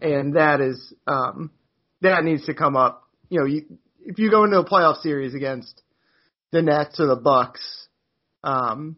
[0.00, 1.50] and that is um,
[2.00, 3.08] that needs to come up.
[3.28, 5.82] You know, you, if you go into a playoff series against
[6.52, 7.60] the Nets or the Bucks,
[8.44, 8.96] um,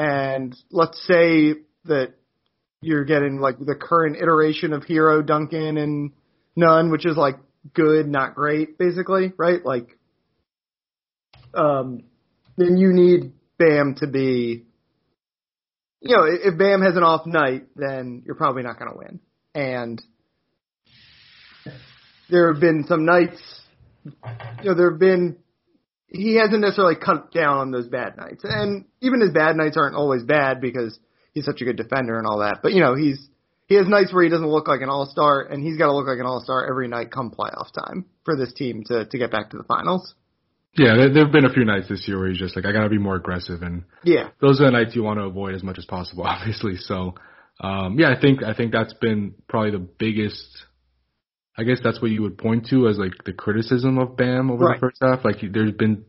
[0.00, 2.14] and let's say that
[2.80, 6.12] you're getting like the current iteration of Herro, Duncan and
[6.56, 7.36] Nunn, which is like
[7.74, 9.62] good, not great, basically, right?
[9.62, 9.98] Like,
[11.52, 12.04] um,
[12.56, 14.64] then you need Bam to be,
[16.00, 19.20] you know, if Bam has an off night, then you're probably not going to win.
[19.54, 20.02] And
[22.30, 23.42] there have been some nights,
[24.06, 25.36] you know, there have been,
[26.10, 28.42] he hasn't necessarily cut down on those bad nights.
[28.44, 30.98] And even his bad nights aren't always bad because
[31.32, 32.58] he's such a good defender and all that.
[32.62, 33.28] But, you know, he's,
[33.66, 35.94] he has nights where he doesn't look like an all star, and he's got to
[35.94, 39.16] look like an all star every night come playoff time for this team to to
[39.16, 40.14] get back to the finals.
[40.76, 42.72] Yeah, there, there have been a few nights this year where he's just like, I
[42.72, 45.62] gotta be more aggressive, and yeah, those are the nights you want to avoid as
[45.62, 46.78] much as possible, obviously.
[46.78, 47.14] So,
[47.60, 50.64] um, yeah, I think I think that's been probably the biggest
[51.60, 54.64] I guess that's what you would point to as like the criticism of Bam over
[54.64, 54.76] Right.
[54.76, 55.24] the first half.
[55.24, 56.04] Like there's been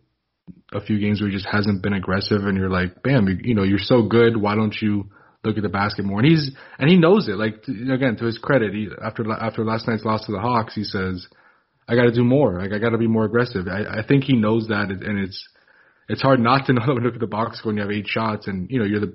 [0.74, 3.56] a few games where he just hasn't been aggressive, and you're like, Bam, you, you
[3.56, 4.38] know, you're so good.
[4.38, 5.10] Why don't you
[5.44, 6.20] look at the basket more?
[6.20, 7.36] And he's and he knows it.
[7.38, 10.74] Like t- again, to his credit, he, after after last night's loss to the Hawks,
[10.74, 11.28] he says,
[11.88, 12.60] I got to do more.
[12.60, 13.68] Like I got to be more aggressive.
[13.68, 15.48] I, I think he knows that, and it's
[16.08, 17.92] it's hard not to know when you look at the box score and you have
[17.92, 19.14] eight shots, and you know you're the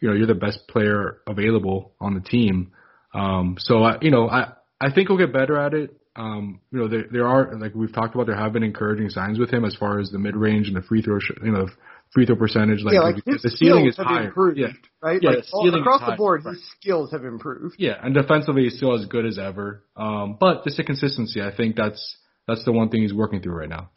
[0.00, 2.72] you know you're the best player available on the team.
[3.12, 5.96] Um, so I, you know I I think he'll get better at it.
[6.16, 9.38] Um, you know there there are like we've talked about there have been encouraging signs
[9.38, 11.66] with him as far as the mid range and the free throw sh- you know
[12.12, 12.84] free throw percentage.
[12.84, 14.26] Like, yeah, like his the ceiling is higher.
[14.26, 14.68] improved, Yeah.
[15.02, 15.18] right?
[15.20, 16.54] Yeah, like all- across the board, right.
[16.54, 17.74] his skills have improved.
[17.78, 19.82] Yeah, and defensively he's still as good as ever.
[19.96, 23.54] Um, but just the consistency, I think that's that's the one thing he's working through
[23.54, 23.90] right now.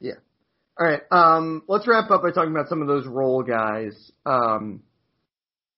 [0.00, 0.14] Yeah.
[0.80, 4.10] All right, um, let's wrap up by talking about some of those role guys.
[4.24, 4.82] Um,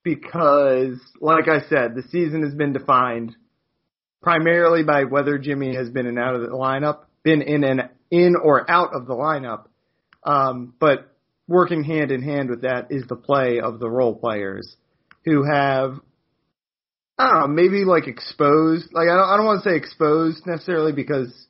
[0.05, 3.35] because, like I said, the season has been defined
[4.23, 8.35] primarily by whether Jimmy has been in out of the lineup, been in and in
[8.37, 9.67] or out of the lineup.
[10.25, 11.15] Um, but
[11.49, 14.77] working hand in hand with that is the play of the role players
[15.25, 15.99] who have,
[17.19, 20.47] I don't know, maybe like exposed, like I don't, I don't want to say exposed
[20.47, 21.47] necessarily because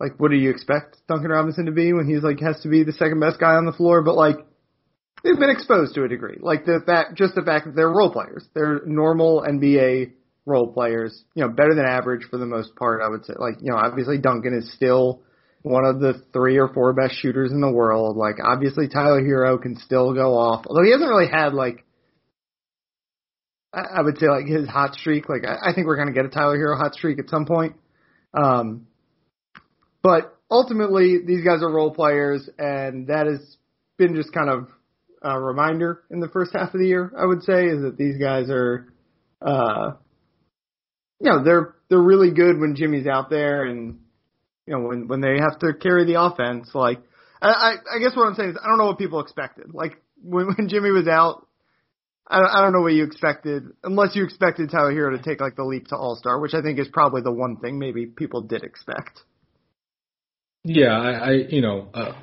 [0.00, 2.84] like what do you expect Duncan Robinson to be when he's like has to be
[2.84, 4.36] the second best guy on the floor, but like
[5.22, 6.38] they've been exposed to a degree.
[6.40, 8.44] Like the fact just the fact that they're role players.
[8.54, 10.12] They're normal NBA
[10.46, 13.34] role players, you know, better than average for the most part, I would say.
[13.38, 15.22] Like, you know, obviously Duncan is still
[15.62, 18.16] one of the three or four best shooters in the world.
[18.16, 20.66] Like obviously Tyler Herro can still go off.
[20.68, 21.84] Although he hasn't really had like
[23.72, 25.28] I would say like his hot streak.
[25.28, 27.76] Like I, I think we're gonna get a Tyler Herro hot streak at some point.
[28.34, 28.86] Um
[30.04, 33.56] but ultimately, these guys are role players, and that has
[33.96, 34.68] been just kind of
[35.22, 37.10] a reminder in the first half of the year.
[37.18, 38.92] I would say is that these guys are,
[39.40, 39.92] uh,
[41.20, 44.00] you know, they're they're really good when Jimmy's out there, and
[44.66, 46.70] you know when when they have to carry the offense.
[46.74, 47.00] Like,
[47.40, 49.72] I I, guess what I'm saying is I don't know what people expected.
[49.72, 51.46] Like when when Jimmy was out.
[52.26, 55.56] I I don't know what you expected, unless you expected Tyler Herro to take like
[55.56, 58.40] the leap to All Star, which I think is probably the one thing maybe people
[58.40, 59.20] did expect.
[60.64, 62.14] Yeah, I, I you know, uh,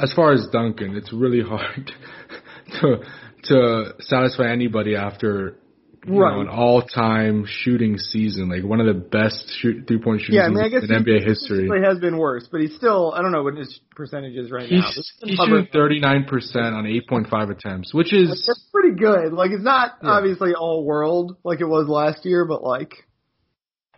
[0.00, 1.92] as far as Duncan, it's really hard
[2.80, 2.96] to
[3.44, 5.56] to satisfy anybody after
[6.06, 6.34] Right.
[6.34, 10.48] know, an all-time shooting season, like one of the best shoot, three-point shooting Yeah, I
[10.48, 11.66] mean, I guess in he- NBA history.
[11.68, 14.70] It has been worse, but he's still I don't know what his percentage is right
[14.70, 14.82] now.
[14.86, 16.28] He's It's he's shooting 39%
[16.74, 19.32] on 8.5 attempts, which is That's pretty good.
[19.32, 20.10] Like it's not Yeah.
[20.10, 22.92] obviously all world like it was last year, but like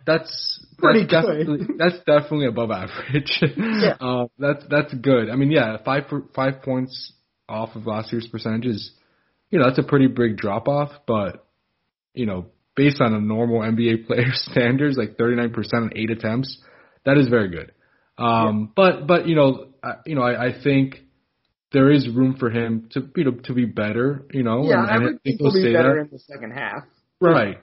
[0.05, 1.37] that's Pretty that's good.
[1.39, 3.41] definitely that's definitely above average.
[3.57, 3.95] Yeah.
[3.99, 5.29] uh, that's that's good.
[5.29, 6.03] I mean, yeah, five
[6.35, 7.11] five points
[7.49, 8.91] off of last year's percentages.
[9.49, 11.45] You know, that's a pretty big drop off, but
[12.17, 16.57] you know, based on a normal NBA player standards, like 39% on eight attempts,
[17.05, 17.71] that is very good.
[18.17, 20.95] Um, but but you know, I, you know, I, I think
[21.71, 24.25] there is room for him to you know to be better.
[24.31, 26.01] You know, yeah, and, I would think he'll be say better that.
[26.01, 26.83] in the second half.
[27.19, 27.57] Right.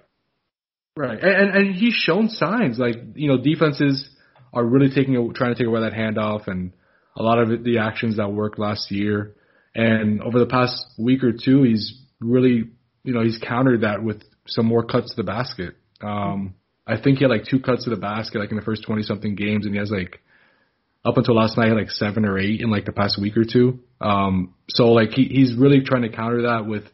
[0.96, 1.18] Right.
[1.20, 4.08] And, and and he's shown signs like you know defenses
[4.52, 6.72] are really taking a, trying to take away that handoff and
[7.16, 9.34] a lot of it, the actions that worked last year
[9.74, 12.70] and over the past week or two he's really
[13.02, 15.74] you know he's countered that with some more cuts to the basket.
[16.02, 16.54] Um
[16.86, 19.02] I think he had like two cuts to the basket like in the first 20
[19.02, 20.20] something games and he has like
[21.04, 23.36] up until last night he had like 7 or 8 in like the past week
[23.36, 23.80] or two.
[24.00, 26.84] Um so like he he's really trying to counter that with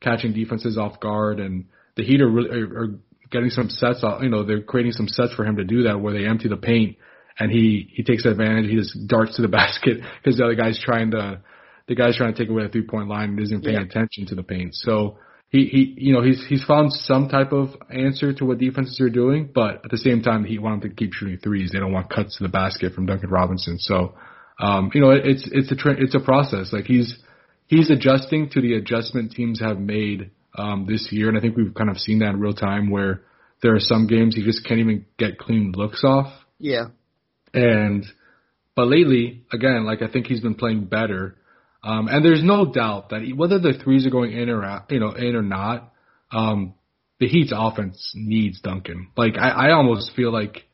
[0.00, 2.88] catching defenses off guard and the Heat are really are, are
[3.30, 4.02] getting some sets.
[4.02, 6.48] off- You know, they're creating some sets for him to do that where they empty
[6.48, 6.96] the paint
[7.38, 8.68] and he he takes advantage.
[8.70, 11.40] He just darts to the basket because the other guy's trying to
[11.88, 13.82] the guy's trying to take away the three point line and isn't paying Yeah.
[13.82, 14.74] attention to the paint.
[14.74, 15.18] So
[15.50, 19.10] he he you know he's he's found some type of answer to what defenses are
[19.10, 21.70] doing, but at the same time he want to keep shooting threes.
[21.72, 23.78] They don't want cuts to the basket from Duncan Robinson.
[23.78, 24.14] So
[24.60, 26.72] um, you know it, it's it's a tra- it's a process.
[26.72, 27.18] Like he's
[27.66, 31.74] he's adjusting to the adjustment teams have made um, this year, and I think we've
[31.74, 33.22] kind of seen that in real time where
[33.62, 36.86] there are some games he just can't even get clean looks off, Yeah.
[37.52, 38.04] and
[38.76, 41.36] but lately, again, like I think he's been playing better,
[41.82, 45.00] um, and there's no doubt that whether the threes are going in or out, you
[45.00, 45.92] know, in or not,
[46.32, 46.74] um,
[47.18, 49.08] the Heat's offense needs Duncan.
[49.16, 50.64] Like I, I almost feel like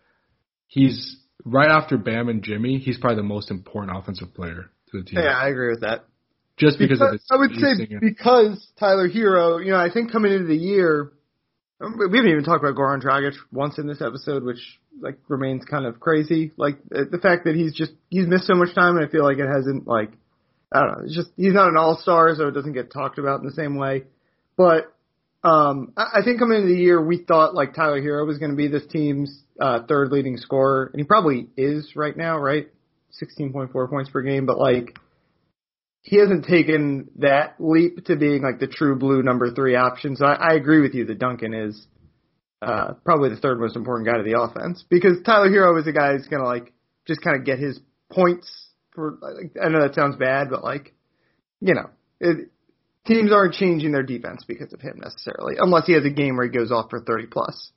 [0.66, 5.04] he's right after Bam and Jimmy, he's probably the most important offensive player to the
[5.04, 6.04] team, Yeah, I agree with that.
[6.56, 9.90] just because, of his I would say spacing and- because Tyler Herro, you know, I
[9.92, 11.12] think coming into the year,
[11.80, 15.84] we haven't even talked about Goran Dragic once in this episode, which like remains kind
[15.84, 16.52] of crazy.
[16.56, 19.36] Like the fact that he's just he's missed so much time, and I feel like
[19.38, 20.12] it hasn't like
[20.72, 21.04] I don't know.
[21.04, 23.52] It's just he's not an all star, so it doesn't get talked about in the
[23.52, 24.04] same way.
[24.56, 24.92] But
[25.44, 28.56] um, I, think coming into the year, we thought like Tyler Herro was going to
[28.56, 32.68] be this team's uh, third leading scorer, and he probably is right now, right?
[33.22, 34.98] 16.4 points per game, but like
[36.02, 40.16] he hasn't taken that leap to being like the true blue number three option.
[40.16, 41.86] So I, I agree with you that Duncan is
[42.60, 45.92] uh, probably the third most important guy to the offense because Tyler Herro is a
[45.92, 46.72] guy who's gonna like
[47.06, 47.78] just kind of get his
[48.10, 48.65] points
[48.96, 49.18] for.
[49.20, 50.92] Like, I know that sounds bad, but like
[51.60, 51.90] you know,
[52.20, 52.50] it,
[53.06, 56.46] teams aren't changing their defense because of him necessarily, unless he has a game where
[56.46, 57.70] he goes off for 30 plus.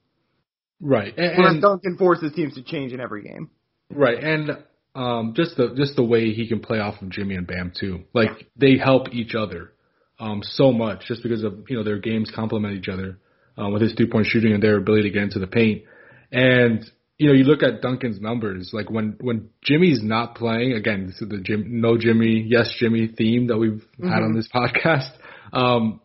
[0.81, 3.49] Right, and, Whereas and Duncan forces teams to change in every game.
[3.93, 4.63] right, and
[4.95, 8.05] um, just the just the way he can play off of Jimmy and Bam too.
[8.13, 9.73] Like they help each other
[10.19, 13.19] um, so much just because of you know their games complement each other
[13.57, 15.83] um, with his two point shooting and their ability to get into the paint.
[16.31, 16.89] And
[17.19, 21.21] you know you look at Duncan's numbers like when when Jimmy's not playing again this
[21.21, 25.11] is the Jim no Jimmy yes Jimmy theme that we've had on this podcast.
[25.53, 26.01] Um,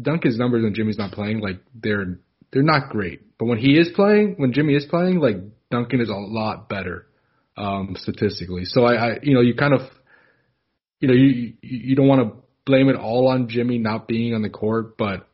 [0.00, 2.18] Duncan's numbers when Jimmy's not playing like they're
[2.52, 5.36] they're not great, but when he is playing, when Jimmy is playing, like
[5.70, 7.06] Duncan is a lot better
[7.56, 8.64] um, statistically.
[8.64, 9.80] So I, I, you know, you kind of,
[11.00, 14.42] you know, you you don't want to blame it all on Jimmy not being on
[14.42, 15.28] the court, but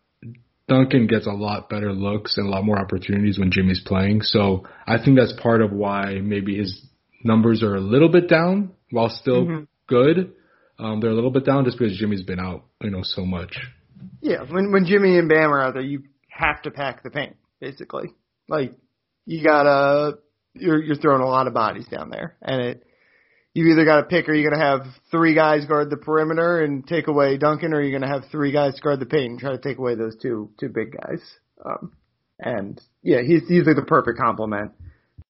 [0.73, 4.23] Duncan gets a lot better looks and a lot more opportunities when Jimmy's playing.
[4.23, 6.87] So I think that's part of why maybe his
[7.23, 9.67] numbers are a little bit down while still Mhm.
[9.87, 10.33] good.
[10.79, 13.55] Um, they're a little bit down just because Jimmy's been out, you know, so much.
[14.23, 17.37] Yeah, when when Jimmy and Bam are out there, you have to pack the paint
[17.61, 18.09] basically.
[18.49, 18.73] Like
[19.27, 20.19] you gotta
[20.55, 22.83] you're you're throwing a lot of bodies down there, and it
[23.55, 26.63] you either got to pick are you going to have three guys guard the perimeter
[26.63, 29.33] and take away Duncan, or are you going to have three guys guard the paint
[29.33, 31.21] and try to take away those two two big guys.
[31.65, 31.93] Um,
[32.39, 34.73] and yeah, he's he's like the perfect complement.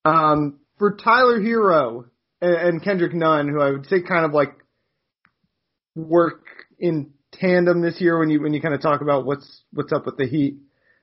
[0.05, 2.07] Um, for Tyler Herro
[2.41, 4.55] and, and Kendrick Nunn, who I would say kind of like
[5.95, 6.45] work
[6.79, 10.07] in tandem this year when you when you kind of talk about what's what's up
[10.07, 10.59] with the Heat.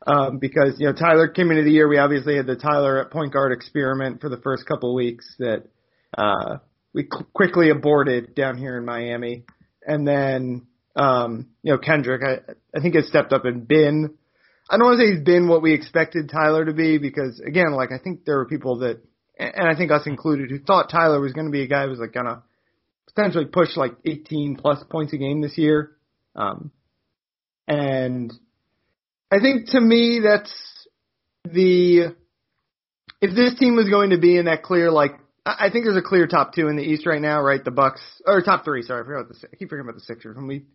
[0.08, 3.12] Um, because you know Tyler came into the year, we obviously had the Tyler at
[3.12, 5.66] point guard experiment for the first couple of weeks that
[6.18, 6.60] uh,
[6.94, 9.46] we qu- quickly aborted down here in Miami,
[9.86, 14.16] and then um, you know Kendrick, I I think has stepped up and been.
[14.70, 17.72] I don't want to say he's been what we expected Tyler to be because again,
[17.72, 19.02] like I think there were people that,
[19.40, 21.90] and I think us included, who thought Tyler was going to be a guy who
[21.90, 22.44] was like gonna
[23.08, 25.92] potentially push like 18 plus points a game this year.
[26.36, 26.72] Um,
[27.68, 28.34] and
[29.32, 30.54] I think to me that's
[31.46, 32.16] the
[33.22, 36.02] if this team was going to be in that clear like I think there's a
[36.02, 37.64] clear top two in the East right now, right?
[37.64, 38.84] The Bucks or top three.
[38.84, 40.66] Sorry, I forgot the I keep forgetting about the Sixers when we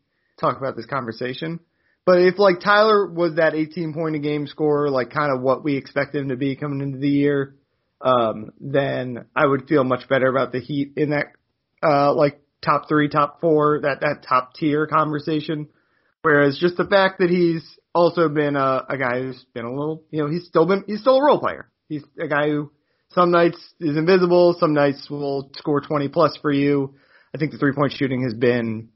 [0.40, 1.60] talk about this conversation.
[2.06, 5.64] But if like Tyler was that 18 point a game scorer, like kind of what
[5.64, 7.54] we expected him to be coming into the year,
[8.00, 11.32] um, then I would feel much better about the Heat in that
[11.82, 15.68] uh, like top three, top four, that that top tier conversation.
[16.22, 17.62] Whereas just the fact that he's
[17.94, 21.00] also been a, a guy who's been a little, you know, he's still been he's
[21.00, 21.70] still a role player.
[21.88, 22.72] He's a guy who
[23.14, 26.94] some nights is invisible, some nights will score 20 plus for you.
[27.34, 28.90] I think the three point shooting has been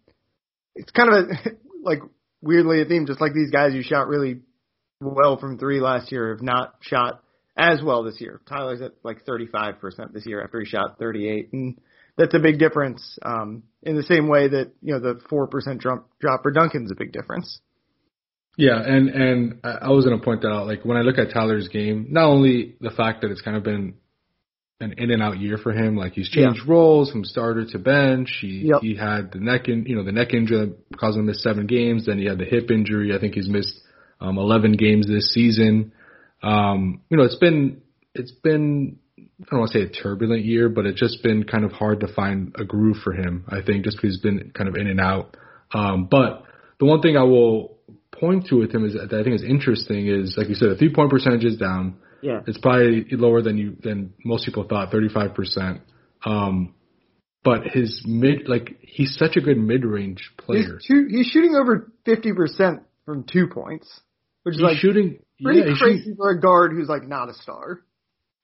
[0.75, 1.51] it's kind of a
[1.83, 2.01] like
[2.41, 4.41] weirdly a theme, just like these guys who shot really
[5.01, 7.23] well from three last year have not shot
[7.57, 8.41] as well this year.
[8.49, 11.81] Tyler's at like 35% this year after he shot 38, and
[12.17, 13.19] that's a big difference.
[13.23, 16.91] Um, in the same way that you know the four percent drop drop for Duncan's
[16.91, 17.61] a big difference.
[18.57, 20.67] Yeah, and and I was gonna point that out.
[20.67, 23.63] Like when I look at Tyler's game, not only the fact that it's kind of
[23.63, 23.95] been
[24.81, 28.39] an in and out year for him, like he's changed roles from starter to bench.
[28.41, 28.81] He Yep.
[28.81, 31.43] he had the neck in you know the neck injury that caused him to miss
[31.43, 32.07] seven games.
[32.07, 33.15] Then he had the hip injury.
[33.15, 33.81] I think he's missed
[34.21, 35.93] um, eleven games this season.
[36.43, 37.83] Um, you know, it's been
[38.15, 41.65] it's been I don't want to say a turbulent year, but it's just been kind
[41.65, 43.45] of hard to find a groove for him.
[43.49, 45.37] I think just because he's been kind of in and out.
[45.73, 46.45] Um, but
[46.79, 47.79] the one thing I will
[48.13, 50.77] point to with him is that I think is interesting is like you said, the
[50.77, 51.97] three point percentage is down.
[52.23, 52.41] Yeah.
[52.47, 55.83] It's probably lower than you than most people thought, thirty five percent.
[56.25, 56.75] Um,
[57.45, 60.79] but his mid like he's such a good mid range He's, player.
[60.87, 63.89] two, he's shooting over 50% from two points,
[64.43, 67.29] which is He's like shooting pretty yeah, crazy shooting- for a guard who's like not
[67.29, 67.81] a star.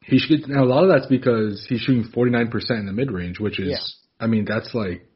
[0.03, 2.93] He should now a lot of that's because he's shooting forty nine percent in the
[2.93, 4.25] mid range, which is Yeah.
[4.25, 5.09] I mean that's like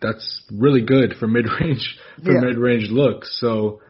[0.00, 2.40] that's really good for mid range for Yeah.
[2.40, 3.36] mid range looks.
[3.40, 3.80] So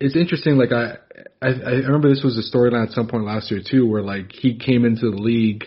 [0.00, 0.56] it's interesting.
[0.56, 0.96] Like I,
[1.42, 4.32] I I remember this was a storyline at some point last year too, where like
[4.32, 5.64] he came into the league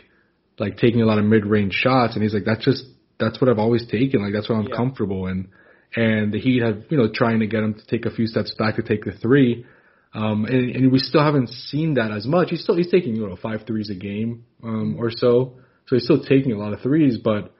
[0.59, 2.83] like taking a lot of mid range shots, and he's like that's just
[3.19, 4.21] that's what I've always taken.
[4.23, 4.75] Like that's what I'm Yeah.
[4.75, 5.49] comfortable in.
[5.95, 8.53] And the Heat have you know trying to get him to take a few steps
[8.57, 9.65] back to take the three.
[10.13, 12.49] Um, and, and we still haven't seen that as much.
[12.49, 16.03] He's still he's taking you know five threes a game um, or so, so he's
[16.05, 17.53] still taking a lot of threes, but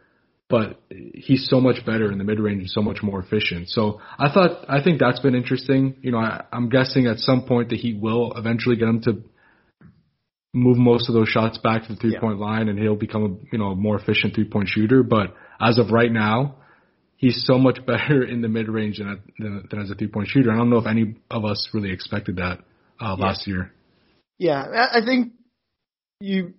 [0.49, 3.69] but he's so much better in the mid range and so much more efficient.
[3.69, 5.97] So I thought I think that's been interesting.
[6.01, 9.23] You know, I, I'm guessing at some point that he will eventually get him to
[10.53, 12.45] move most of those shots back to the three point yeah.
[12.45, 15.03] line and he'll become a you know a more efficient three point shooter.
[15.03, 16.55] But as of right now,
[17.17, 20.29] he's so much better in the mid range than, than, than as a three point
[20.29, 20.51] shooter.
[20.51, 22.59] I don't know if any of us really expected that
[23.01, 23.53] uh, last yeah.
[23.53, 23.73] year.
[24.39, 25.33] Yeah, I think
[26.19, 26.53] you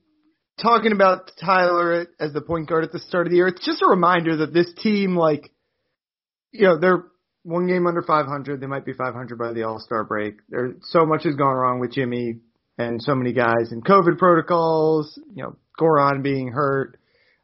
[0.61, 3.49] talking about Tyler as the point guard at the start of the year.
[3.49, 5.51] It's just a reminder that this team, like,
[6.53, 7.05] you know, they're
[7.43, 8.61] one game under 500.
[8.61, 10.37] They might be 500 by the All Star break.
[10.49, 12.41] There's so much has gone wrong with Jimmy
[12.77, 15.19] and so many guys and COVID protocols.
[15.35, 16.99] You know, Goran being hurt.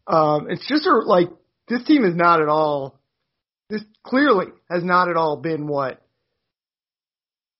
[0.07, 1.29] Um, it's just a, like
[1.69, 3.01] this team is not at all.
[3.71, 6.04] This clearly has not at all been what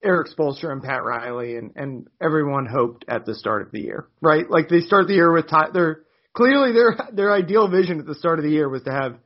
[0.05, 4.07] Erik Spoelstra and Pat Riley and and everyone hoped at the start of the year,
[4.21, 4.49] right?
[4.49, 6.03] Like they start the year with Ty- their
[6.35, 9.17] clearly their their ideal vision at the start of the year was to have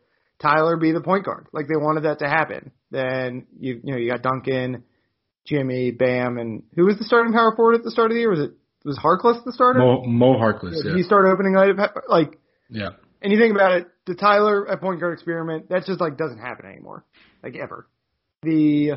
[0.40, 1.48] Tyler be the point guard.
[1.52, 2.70] Like they wanted that to happen.
[2.90, 4.84] Then you you know you got Duncan,
[5.44, 8.30] Jimmy, Bam, and who was the starting power forward at the start of the year?
[8.30, 8.52] Was it
[8.84, 9.80] was Harkless the starter?
[9.80, 10.84] Mo, Mo Harkless.
[10.84, 10.96] Yeah.
[10.96, 11.74] He started opening night
[12.08, 12.38] like
[12.70, 12.90] yeah.
[13.20, 16.38] And you think about it, the Tyler at point guard experiment that just like doesn't
[16.38, 17.04] happen anymore,
[17.42, 17.88] like ever.
[18.42, 18.92] The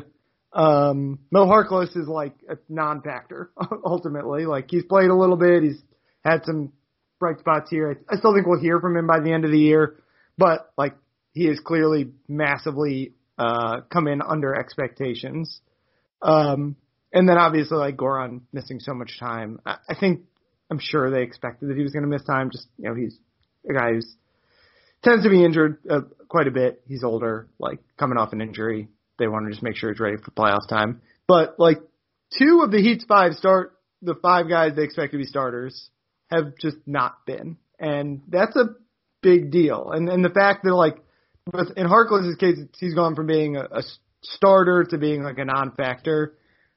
[0.52, 3.50] um, Mo Harkless is like a non-factor
[3.84, 4.46] ultimately.
[4.46, 5.80] Like he's played a little bit, he's
[6.24, 6.72] had some
[7.18, 8.00] bright spots here.
[8.10, 9.96] I still think we'll hear from him by the end of the year,
[10.36, 10.94] but like
[11.32, 15.60] he has clearly massively uh, come in under expectations.
[16.20, 16.76] Um,
[17.12, 19.60] and then obviously like Goran missing so much time.
[19.64, 20.22] I, I think
[20.70, 22.50] I'm sure they expected that he was going to miss time.
[22.50, 23.16] Just you know he's
[23.68, 24.16] a guy who's
[25.02, 26.82] tends to be injured uh, quite a bit.
[26.86, 28.88] He's older, like coming off an injury.
[29.22, 31.00] They want to just make sure it's ready for playoff time.
[31.28, 31.78] But like
[32.36, 35.90] two of the Heat's five start, the five guys they expect to be starters
[36.28, 38.70] have just not been, and that's a
[39.22, 39.90] big deal.
[39.92, 40.96] And and the fact that like
[41.52, 43.82] with in Harkless's case, he's gone from being a, a
[44.22, 46.34] starter to being like a non-factor.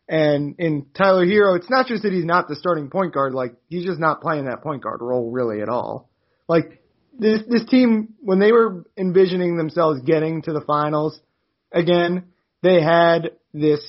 [0.08, 3.56] And in Tyler Herro, it's not just that he's not the starting point guard, like
[3.70, 6.10] he's just not playing that point guard role really at all.
[6.48, 6.84] Like
[7.18, 11.20] this this team when they were envisioning themselves getting to the finals
[11.72, 12.26] again,
[12.66, 13.82] they had this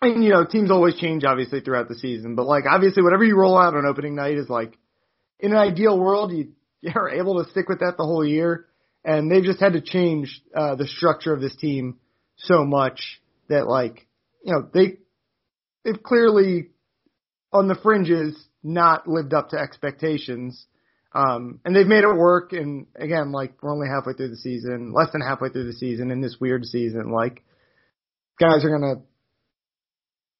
[0.00, 3.36] and you know, teams always change obviously throughout the season, but like obviously whatever you
[3.36, 4.78] roll out on opening night is like
[5.40, 8.66] in an ideal world you you're able to stick with that the whole year
[9.04, 11.98] and they've just had to change uh the structure of this team
[12.36, 14.06] so much that like
[14.42, 14.98] you know, they
[15.84, 16.68] they've clearly
[17.52, 20.66] on the fringes not lived up to expectations
[21.12, 22.52] um, and they've made it work.
[22.52, 26.10] And again, like we're only halfway through the season, less than halfway through the season
[26.10, 27.10] in this weird season.
[27.10, 27.44] Like
[28.38, 29.02] guys are gonna,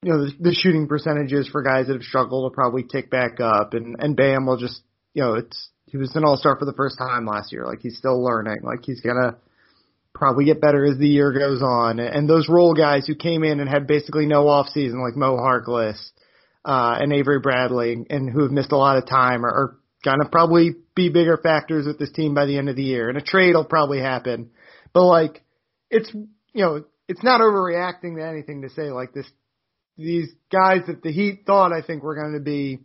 [0.02, 3.40] you know, the, the shooting percentages for guys that have struggled will probably tick back
[3.40, 4.82] up, and and Bam will just,
[5.14, 7.64] you know, it's he was an all star for the first time last year.
[7.64, 8.58] Like he's still learning.
[8.62, 9.36] Like he's gonna
[10.14, 11.98] probably get better as the year goes on.
[11.98, 15.36] And those role guys who came in and had basically no off season, like Mo
[15.36, 15.98] Harkless
[16.64, 20.28] uh, and Avery Bradley, and who have missed a lot of time, are, are gonna
[20.28, 23.08] probably be bigger factors with this team by the end of the year.
[23.08, 24.50] And a trade will probably happen.
[24.92, 25.42] But like,
[25.90, 29.26] it's, you know, it's not overreacting to anything to say like this,
[29.96, 32.80] these guys that the Heat thought I think were going to be,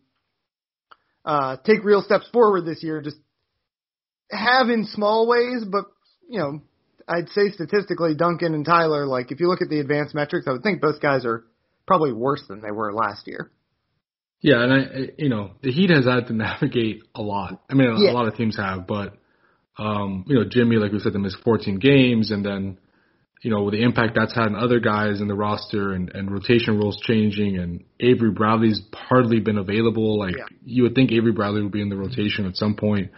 [1.26, 3.18] uh, take real steps forward this year, just
[4.32, 5.86] have in small ways, but,
[6.28, 6.62] you know,
[7.08, 10.52] I'd say statistically, Duncan and Tyler, like if you look at the advanced metrics, I
[10.52, 11.44] would think both guys are
[11.86, 13.52] probably worse than they were last year.
[14.42, 17.62] Yeah, and I, you know, the Heat has had to navigate a lot.
[17.70, 18.12] I mean, a, yeah.
[18.12, 19.16] a lot of teams have, but,
[19.78, 22.78] um, you know, Jimmy, like we said, they missed 14 games, and then,
[23.44, 26.78] you know, the impact that's had on other guys in the roster and, and rotation
[26.78, 30.18] rules changing, and Avery Bradley's hardly been available.
[30.18, 30.46] Like, yeah.
[30.64, 33.12] you would think Avery Bradley would be in the rotation at some point.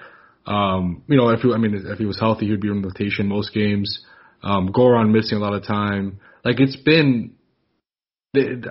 [0.48, 2.88] Um, you know, if he, I mean, if he was healthy, he'd be in the
[2.88, 4.04] rotation most games.
[4.44, 6.20] Um, Goran missing a lot of time.
[6.44, 7.36] Like, it's been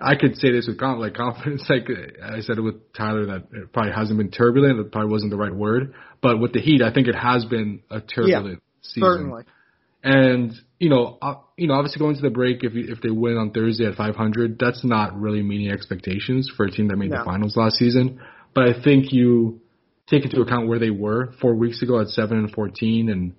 [0.03, 1.65] I could say this with like confidence.
[1.69, 1.89] Like
[2.23, 4.79] I said it with Tyler, that it probably hasn't been turbulent.
[4.79, 7.83] It probably wasn't the right word, but with the Heat, I think it has been
[7.91, 9.03] a turbulent yeah, season.
[9.03, 9.43] Certainly.
[10.03, 13.11] And you know, uh, you know, obviously going to the break, if you, if they
[13.11, 17.11] win on Thursday at 500, that's not really meeting expectations for a team that made
[17.11, 17.19] no.
[17.19, 18.21] the finals last season.
[18.55, 19.61] But I think you
[20.09, 23.35] take into account where they were four weeks ago at seven and 14, and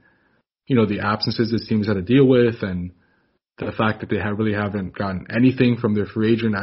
[0.67, 2.91] you know the absences this team has had to deal with, and
[3.57, 6.55] the fact that they have really haven't gotten anything from their free agent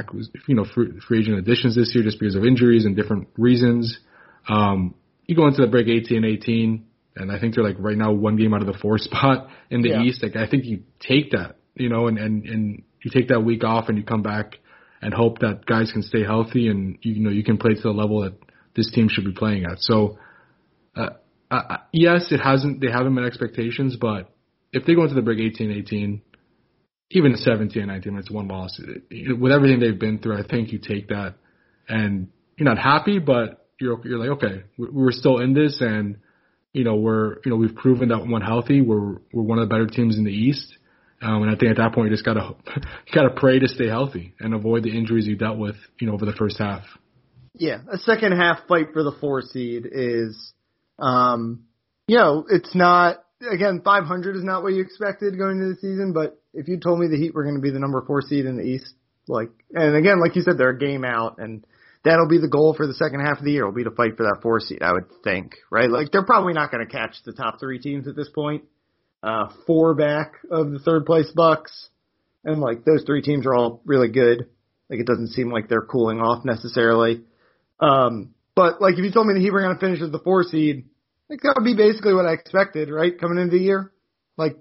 [0.46, 3.98] you know, free, free agent additions this year just because of injuries and different reasons.
[4.48, 4.94] Um,
[5.24, 6.86] you go into the break 18 18,
[7.16, 9.82] and I think they're like right now one game out of the four spot in
[9.82, 10.02] the yeah.
[10.02, 10.22] East.
[10.22, 13.64] Like I think you take that, you know, and, and, and you take that week
[13.64, 14.56] off and you come back
[15.00, 17.90] and hope that guys can stay healthy and you, know, you can play to the
[17.90, 18.34] level that
[18.76, 19.78] this team should be playing at.
[19.80, 20.18] So,
[20.96, 21.10] uh,
[21.50, 24.32] uh, yes, it hasn't, they haven't met expectations, but
[24.72, 26.22] if they go into the break 18 18,
[27.10, 28.80] even 17, 19 minutes, one loss.
[29.10, 31.34] With everything they've been through, I think you take that
[31.88, 36.18] and you're not happy, but you're you're like, okay, we're still in this, and
[36.72, 39.72] you know we're you know we've proven that when healthy, we're we're one of the
[39.72, 40.76] better teams in the East.
[41.20, 43.88] Um, and I think at that point you just gotta you gotta pray to stay
[43.88, 46.84] healthy and avoid the injuries you dealt with, you know, over the first half.
[47.54, 50.52] Yeah, a second half fight for the four seed is,
[50.98, 51.64] um,
[52.08, 56.12] you know, it's not again 500 is not what you expected going into the season,
[56.12, 58.46] but if you told me the Heat were going to be the number four seed
[58.46, 58.94] in the East,
[59.28, 61.64] like, and again, like you said, they're a game out, and
[62.04, 63.64] that'll be the goal for the second half of the year.
[63.64, 65.90] Will be to fight for that four seed, I would think, right?
[65.90, 68.64] Like they're probably not going to catch the top three teams at this point.
[69.22, 71.88] Uh, four back of the third place Bucks,
[72.44, 74.48] and like those three teams are all really good.
[74.90, 77.22] Like it doesn't seem like they're cooling off necessarily.
[77.78, 80.18] Um, but like if you told me the Heat were going to finish as the
[80.18, 80.86] four seed,
[81.30, 83.18] like that would be basically what I expected, right?
[83.18, 83.92] Coming into the year,
[84.36, 84.56] like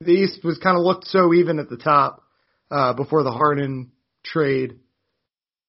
[0.00, 2.22] the East was kind of looked so even at the top
[2.70, 3.90] uh, before the Harden
[4.22, 4.78] trade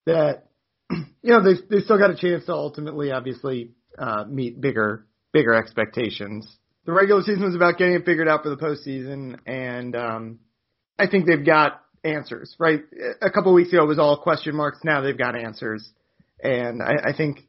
[0.06, 0.46] that
[0.92, 5.54] you know they they still got a chance to ultimately, obviously, uh, meet bigger bigger
[5.54, 6.48] expectations.
[6.86, 10.40] The regular season was about getting it figured out for the postseason, and um,
[11.00, 12.56] I think they've got answers.
[12.60, 12.82] Right,
[13.22, 14.80] a couple of weeks ago it was all question marks.
[14.84, 15.90] Now they've got answers,
[16.42, 17.40] and I, I think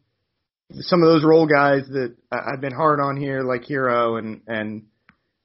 [0.73, 4.87] some of those role guys that I've been hard on here, like Herro and and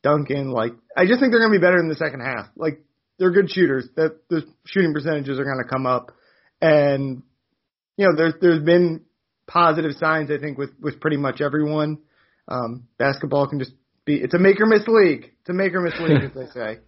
[0.04, 2.48] Duncan, like I just think they're going to be better in the second half.
[2.56, 2.84] Like
[3.20, 3.88] they're good shooters.
[3.96, 6.12] That the shooting percentages are going to come up,
[6.62, 7.24] and
[8.02, 9.02] you know there's there's been
[9.46, 12.00] positive signs I think with with pretty much everyone.
[12.48, 13.74] Um, basketball can just
[14.06, 15.32] be it's a make or miss league.
[15.40, 16.80] It's a make or miss league, as they say.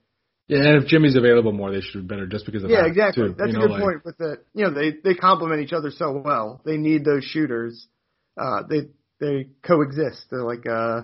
[0.47, 2.83] Yeah, and if Jimmy's available more, they should be better just because of yeah, that.
[2.83, 3.27] Yeah, exactly.
[3.27, 3.35] Too.
[3.37, 4.05] That's you a know, good like, point.
[4.05, 6.61] With the you know they they complement each other so well.
[6.65, 7.87] They need those shooters.
[8.35, 8.89] Uh, they
[9.19, 10.25] they coexist.
[10.31, 11.01] They're like uh,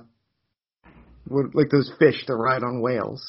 [1.28, 3.24] what- like those fish that ride on whales.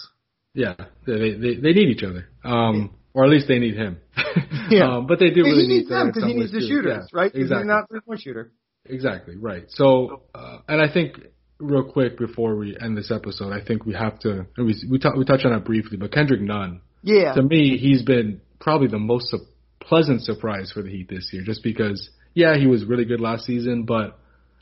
[0.54, 0.76] Yeah,
[1.06, 2.26] they they they need each other.
[2.42, 3.98] Um, or at least they need him.
[4.70, 4.88] Yeah.
[4.98, 7.32] um, but they do he really needs need them because he needs the shooters, right?
[7.32, 7.62] 'Cause Exactly.
[7.64, 8.52] He's not three point shooter.
[8.86, 9.64] Exactly, right.
[9.68, 11.18] So, uh, and I think
[11.58, 15.08] real quick before we end this episode, I think we have to, we, we, t-
[15.16, 17.32] we touched on it briefly, but Kendrick Nunn, Yeah.
[17.34, 19.44] to me, he's been probably the most su-
[19.80, 23.44] pleasant surprise for the Heat this year, just because, yeah, he was really good last
[23.44, 24.18] season, but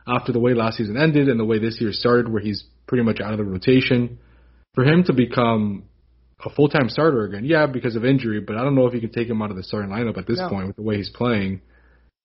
[0.06, 3.04] after the way last season ended and the way this year started, where he's pretty
[3.04, 4.18] much out of the rotation,
[4.74, 5.84] for him to become
[6.44, 9.10] a full-time starter again, yeah, because of injury, but I don't know if you can
[9.10, 10.48] take him out of the starting lineup at this No.
[10.48, 11.60] point with the way he's playing.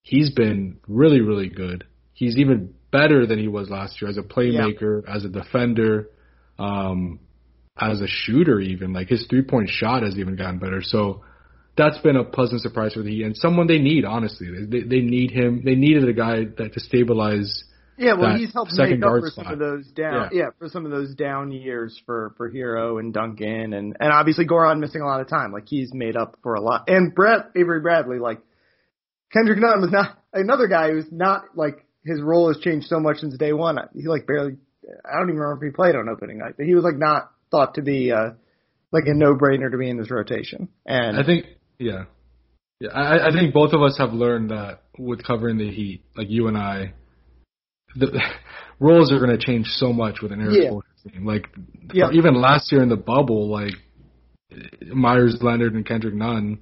[0.04, 1.86] He's been really, really good.
[2.14, 6.10] He's even better than he was last year as a playmaker, as a defender,
[6.60, 7.20] um,
[7.80, 8.94] as a shooter even.
[8.94, 10.82] Like his three-point shot has even gotten better.
[10.84, 11.24] So
[11.76, 14.48] that's been a pleasant surprise for the Heat and someone they need, honestly.
[14.68, 15.64] They, they need him.
[15.66, 17.64] They needed a guy that to stabilize
[17.98, 20.48] Yeah, well, he's helped make up for some of those down, yeah.
[20.58, 24.80] for some of those down years for for Herro and Duncan, and and obviously Goran
[24.80, 25.52] missing a lot of time.
[25.52, 26.86] Like he's made up for a lot.
[26.88, 28.40] And Brett Avery Bradley, like
[29.32, 33.18] Kendrick Nunn was not another guy who's not like his role has changed so much
[33.18, 33.78] since day one.
[33.96, 34.58] He like barely,
[35.06, 37.32] I don't even remember if he played on opening night, but he was like not
[37.52, 38.32] thought to be uh
[38.92, 40.70] like a no brainer to be in this rotation.
[40.86, 41.46] And I think,
[41.80, 42.06] yeah,
[42.80, 42.92] yeah.
[42.92, 46.48] I, I think both of us have learned that with covering the Heat, like you
[46.48, 46.94] and I,
[47.96, 48.22] the
[48.80, 51.12] roles are going to change so much with an Erik Yeah.
[51.12, 51.26] Team.
[51.26, 51.48] Like
[51.94, 52.12] Yeah.
[52.14, 53.74] even last year in the bubble, like
[54.86, 56.60] Meyers Leonard and Kendrick Nunn,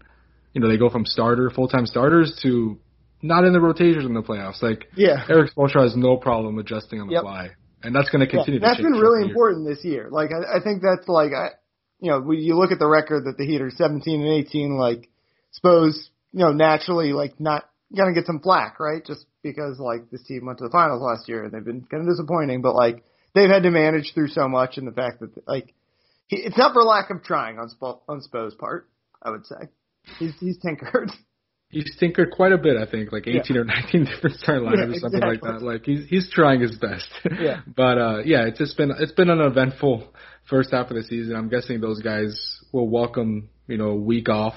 [0.53, 2.79] you know, they go from starter, full time starters to
[3.21, 4.61] not in the rotations in the playoffs.
[4.61, 7.21] Like yeah, Erik Spoelstra has no problem adjusting on the Yep.
[7.23, 7.49] fly,
[7.83, 8.59] and that's going to continue.
[8.59, 9.29] Yeah, that's been really year.
[9.29, 10.09] important this year.
[10.11, 11.49] Like I, I think that's like I,
[11.99, 14.77] you know, when you look at the record that the Heat are 17 and 18,
[14.77, 15.09] like
[15.51, 19.05] suppose you know naturally like not gonna get some flack, right?
[19.05, 22.03] Just because like this team went to the finals last year and they've been kind
[22.03, 25.31] of disappointing, but like they've had to manage through so much, and the fact that
[25.47, 25.73] like
[26.27, 28.87] he, it's not for lack of trying on Spo, on Spo's part,
[29.21, 29.67] I would say.
[30.19, 31.11] He's he's tinkered.
[31.69, 34.95] He's tinkered quite a bit, I think, like 18 or 19 different starting lineups Yeah,
[34.97, 35.61] or something like that.
[35.61, 37.07] Like he's he's trying his best.
[37.39, 37.61] Yeah.
[37.75, 40.07] but uh yeah, it's just been it's been an eventful
[40.49, 41.35] first half of the season.
[41.35, 44.55] I'm guessing those guys will welcome, you know, a week off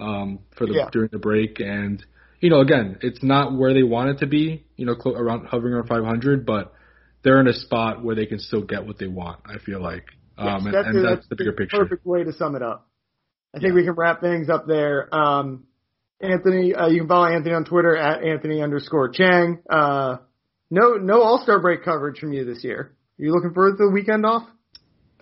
[0.00, 0.88] um for the Yeah.
[0.90, 2.04] during the break and
[2.46, 5.46] you know, again, it's not where they want it to be, you know, clo- around
[5.46, 6.72] hovering around 500, but
[7.24, 10.04] they're in a spot where they can still get what they want, I feel like.
[10.38, 11.78] Um and, Yes, and a- that's the bigger picture.
[11.78, 12.86] Perfect way to sum it up.
[13.52, 15.12] I think we can wrap things up there.
[15.12, 15.64] Um,
[16.20, 19.58] Anthony, uh, you can follow Anthony on Twitter at Anthony underscore Chiang.
[19.68, 20.18] Uh,
[20.70, 22.92] no, no All Star break coverage from you this year.
[23.18, 24.46] Are you looking for the weekend off?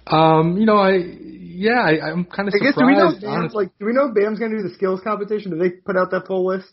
[0.06, 2.64] Um, you know, I yeah, I, I'm kind of I surprised.
[2.64, 3.64] guess do we know Bam, honestly.
[3.64, 5.50] like do we know Bam's gonna do the skills competition?
[5.52, 6.68] Did they put out that full list?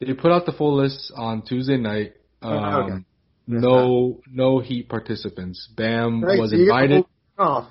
[0.00, 2.14] They put out the full list on Tuesday night.
[2.42, 3.04] Um, Oh, okay.
[3.46, 5.68] No, no Heat participants.
[5.76, 7.04] Bam Right, was so you the invited
[7.36, 7.68] whole off.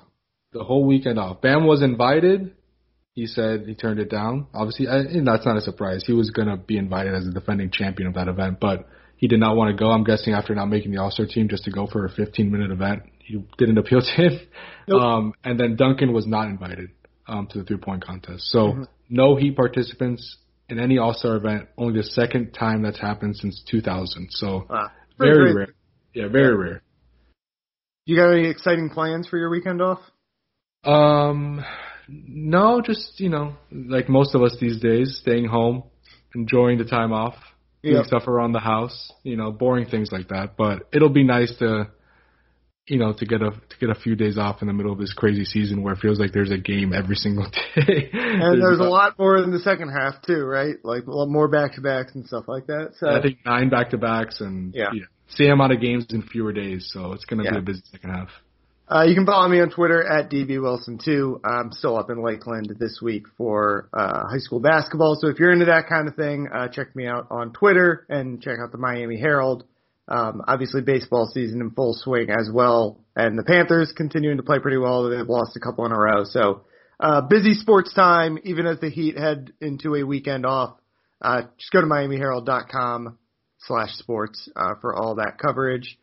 [0.52, 1.40] the whole weekend off.
[1.40, 2.54] Bam was invited.
[3.14, 4.46] He said he turned it down.
[4.54, 6.04] Obviously, I, and that's not a surprise.
[6.06, 9.40] He was gonna be invited as the defending champion of that event, but he did
[9.40, 9.90] not want to go.
[9.90, 12.50] I'm guessing after not making the All Star team just to go for a 15
[12.50, 13.02] minute event.
[13.18, 14.40] He didn't appeal to him.
[14.86, 15.00] Nope.
[15.00, 16.90] Um, and then Duncan was not invited
[17.26, 18.50] um, to the three point contest.
[18.50, 18.82] So mm-hmm.
[19.08, 20.36] no Heat participants
[20.70, 21.68] in any All Star event.
[21.76, 24.28] Only the second time that's happened since 2000.
[24.30, 25.74] So ah, very rare.
[26.14, 26.70] Yeah, very yeah.
[26.70, 26.82] rare.
[28.06, 30.00] You got any exciting plans for your weekend off?
[30.84, 31.64] Um,
[32.08, 35.84] no, just you know, like most of us these days, staying home,
[36.34, 37.34] enjoying the time off,
[37.82, 38.06] doing yep.
[38.06, 40.56] stuff around the house, you know, boring things like that.
[40.56, 41.88] But it'll be nice to,
[42.90, 44.98] you know, to get a to get a few days off in the middle of
[44.98, 47.44] this crazy season where it feels like there's a game every single
[47.76, 48.10] day.
[48.12, 50.74] and there's, there's a lot more in the second half too, right?
[50.82, 52.94] Like a lot more back to backs and stuff like that.
[52.98, 54.90] So I think nine back to backs and yeah.
[54.92, 56.90] yeah, same amount of games in fewer days.
[56.92, 57.52] So it's gonna yeah.
[57.52, 58.28] be a busy second half.
[58.92, 61.40] Uh, you can follow me on Twitter at dbwilson2.
[61.44, 65.14] I'm still up in Lakeland this week for uh, high school basketball.
[65.14, 68.42] So if you're into that kind of thing, uh, check me out on Twitter and
[68.42, 69.62] check out the Miami Herald.
[70.10, 74.58] Um, obviously, baseball season in full swing as well, and the Panthers continuing to play
[74.58, 75.08] pretty well.
[75.08, 76.64] They've lost a couple in a row, so
[76.98, 78.38] uh, busy sports time.
[78.44, 80.76] Even as the Heat head into a weekend off,
[81.22, 83.18] uh, just go to MiamiHerald.com
[83.66, 85.96] slash sports uh, for all that coverage.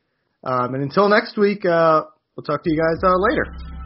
[0.43, 1.65] Um, and until next week.
[1.65, 2.03] Uh,
[2.37, 3.76] We'll talk to you guys uh, later.